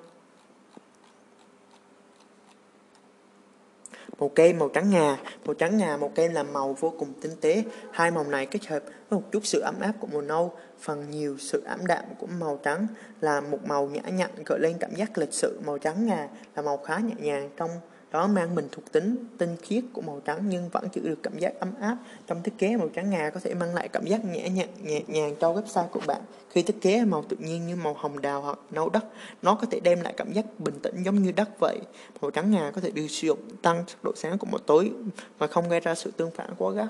Màu 4.20 4.30
kem 4.30 4.60
màu 4.60 4.70
trắng 4.70 4.90
ngà, 4.90 5.18
màu 5.46 5.54
trắng 5.54 5.78
ngà 5.78 5.98
màu 5.98 6.10
kem 6.10 6.34
là 6.34 6.44
màu 6.44 6.74
vô 6.80 6.94
cùng 7.00 7.14
tinh 7.22 7.32
tế. 7.42 7.64
Hai 7.92 8.12
màu 8.12 8.24
này 8.24 8.46
kết 8.46 8.66
hợp 8.66 8.80
với 9.10 9.20
một 9.20 9.28
chút 9.32 9.46
sự 9.46 9.60
ấm 9.60 9.76
áp 9.80 9.94
của 10.00 10.08
màu 10.08 10.22
nâu, 10.22 10.54
phần 10.80 11.12
nhiều 11.12 11.38
sự 11.40 11.64
ảm 11.64 11.86
đạm 11.88 12.04
của 12.20 12.28
màu 12.40 12.60
trắng 12.64 12.88
là 13.22 13.42
một 13.42 13.60
màu 13.66 13.88
nhã 13.88 14.02
nhặn 14.02 14.30
gợi 14.46 14.60
lên 14.60 14.78
cảm 14.80 14.96
giác 14.96 15.18
lịch 15.18 15.34
sự. 15.34 15.60
Màu 15.66 15.78
trắng 15.78 16.06
ngà 16.06 16.28
là 16.56 16.62
màu 16.62 16.78
khá 16.78 16.98
nhẹ 16.98 17.16
nhàng 17.18 17.50
trong 17.58 17.70
đó 18.14 18.28
mang 18.28 18.56
mình 18.56 18.68
thuộc 18.72 18.92
tính 18.92 19.26
tinh 19.38 19.56
khiết 19.62 19.84
của 19.94 20.02
màu 20.02 20.22
trắng 20.26 20.40
nhưng 20.50 20.70
vẫn 20.70 20.88
giữ 20.94 21.02
được 21.02 21.20
cảm 21.24 21.38
giác 21.38 21.60
ấm 21.60 21.70
áp. 21.80 21.98
Trong 22.28 22.44
thiết 22.44 22.54
kế 22.58 22.78
màu 22.78 22.90
trắng 22.90 23.10
ngà 23.10 23.30
có 23.30 23.40
thể 23.40 23.54
mang 23.54 23.76
lại 23.76 23.88
cảm 23.88 24.06
giác 24.06 24.26
nhẹ 24.26 24.50
nhàng 24.50 24.70
nhẹ 24.84 25.02
nhàng 25.08 25.36
cho 25.40 25.54
website 25.54 25.88
của 25.88 26.00
bạn. 26.08 26.22
Khi 26.50 26.64
thiết 26.64 26.82
kế 26.82 27.06
màu 27.06 27.24
tự 27.30 27.38
nhiên 27.40 27.68
như 27.68 27.76
màu 27.76 27.94
hồng 27.94 28.22
đào 28.22 28.42
hoặc 28.42 28.60
nâu 28.72 28.90
đất, 28.90 29.06
nó 29.42 29.56
có 29.56 29.68
thể 29.72 29.80
đem 29.80 30.02
lại 30.02 30.14
cảm 30.18 30.34
giác 30.34 30.46
bình 30.60 30.80
tĩnh 30.84 31.04
giống 31.04 31.24
như 31.24 31.32
đất 31.32 31.50
vậy. 31.60 31.80
Màu 32.22 32.32
trắng 32.32 32.52
ngà 32.52 32.72
có 32.76 32.82
thể 32.82 32.92
được 32.92 33.08
sử 33.08 33.28
dụng 33.28 33.40
tăng 33.62 33.84
độ 34.04 34.12
sáng 34.16 34.38
của 34.38 34.48
màu 34.52 34.60
tối 34.60 34.92
mà 35.40 35.48
không 35.48 35.70
gây 35.70 35.80
ra 35.80 35.96
sự 35.96 36.12
tương 36.18 36.32
phản 36.32 36.50
quá 36.58 36.72
gắt. 36.72 36.90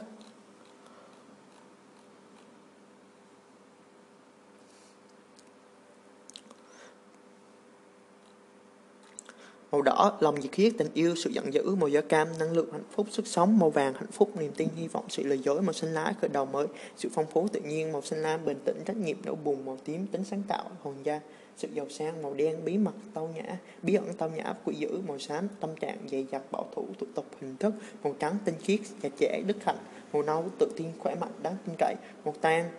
Màu 9.73 9.81
đỏ, 9.81 10.17
lòng 10.19 10.39
nhiệt 10.39 10.55
huyết, 10.55 10.73
tình 10.77 10.87
yêu, 10.93 11.15
sự 11.15 11.29
giận 11.29 11.53
dữ, 11.53 11.75
màu 11.75 11.87
da 11.87 12.01
cam, 12.01 12.27
năng 12.39 12.51
lượng, 12.51 12.71
hạnh 12.71 12.83
phúc, 12.91 13.07
sức 13.11 13.27
sống, 13.27 13.59
màu 13.59 13.69
vàng, 13.69 13.93
hạnh 13.93 14.11
phúc, 14.11 14.31
niềm 14.37 14.51
tin, 14.57 14.67
hy 14.75 14.87
vọng, 14.87 15.05
sự 15.09 15.23
lừa 15.23 15.35
dối, 15.35 15.61
màu 15.61 15.73
xanh 15.73 15.93
lá, 15.93 16.13
khởi 16.21 16.29
đầu 16.29 16.45
mới, 16.45 16.67
sự 16.97 17.09
phong 17.13 17.25
phú 17.25 17.47
tự 17.53 17.59
nhiên, 17.59 17.91
màu 17.91 18.01
xanh 18.01 18.19
lam, 18.19 18.45
bình 18.45 18.59
tĩnh, 18.65 18.77
trách 18.85 18.97
nhiệm, 18.97 19.17
nỗi 19.25 19.35
buồn 19.35 19.65
màu 19.65 19.77
tím, 19.85 20.07
tính 20.07 20.23
sáng 20.23 20.41
tạo, 20.47 20.63
hồn 20.83 20.93
da, 21.03 21.19
sự 21.57 21.67
giàu 21.73 21.85
sang, 21.89 22.21
màu 22.21 22.33
đen, 22.33 22.65
bí 22.65 22.77
mật, 22.77 22.91
tao 23.13 23.29
nhã, 23.35 23.57
bí 23.81 23.95
ẩn, 23.95 24.13
tao 24.17 24.29
nhã, 24.29 24.53
quỷ 24.65 24.75
dữ, 24.75 25.01
màu 25.07 25.19
xám, 25.19 25.47
tâm 25.59 25.75
trạng, 25.75 25.97
dày 26.11 26.25
dặt, 26.31 26.41
bảo 26.51 26.65
thủ, 26.75 26.87
tụ 26.99 27.05
tục, 27.15 27.25
hình 27.41 27.55
thức, 27.57 27.73
màu 28.03 28.15
trắng, 28.19 28.37
tinh 28.45 28.55
khiết, 28.63 28.79
chặt 29.01 29.09
chẽ 29.19 29.41
đức 29.47 29.63
hạnh, 29.65 29.77
màu 30.13 30.23
nâu, 30.23 30.45
tự 30.59 30.67
tin, 30.77 30.87
khỏe 30.99 31.15
mạnh, 31.15 31.31
đáng 31.43 31.55
tin 31.65 31.75
cậy, 31.79 31.95
màu 32.25 32.33
tan, 32.41 32.69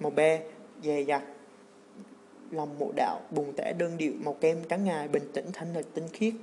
màu 0.00 0.10
be, 0.10 0.42
dày 0.84 1.04
dặt, 1.04 1.22
lòng 2.50 2.78
mộ 2.78 2.92
đạo, 2.96 3.20
bùng 3.30 3.52
tẻ 3.56 3.72
đơn 3.78 3.96
điệu, 3.96 4.12
màu 4.24 4.34
kem 4.34 4.64
trắng 4.68 4.84
ngài, 4.84 5.08
bình 5.08 5.30
tĩnh, 5.32 5.46
thanh 5.52 5.76
lịch, 5.76 5.94
tinh 5.94 6.08
khiết. 6.12 6.34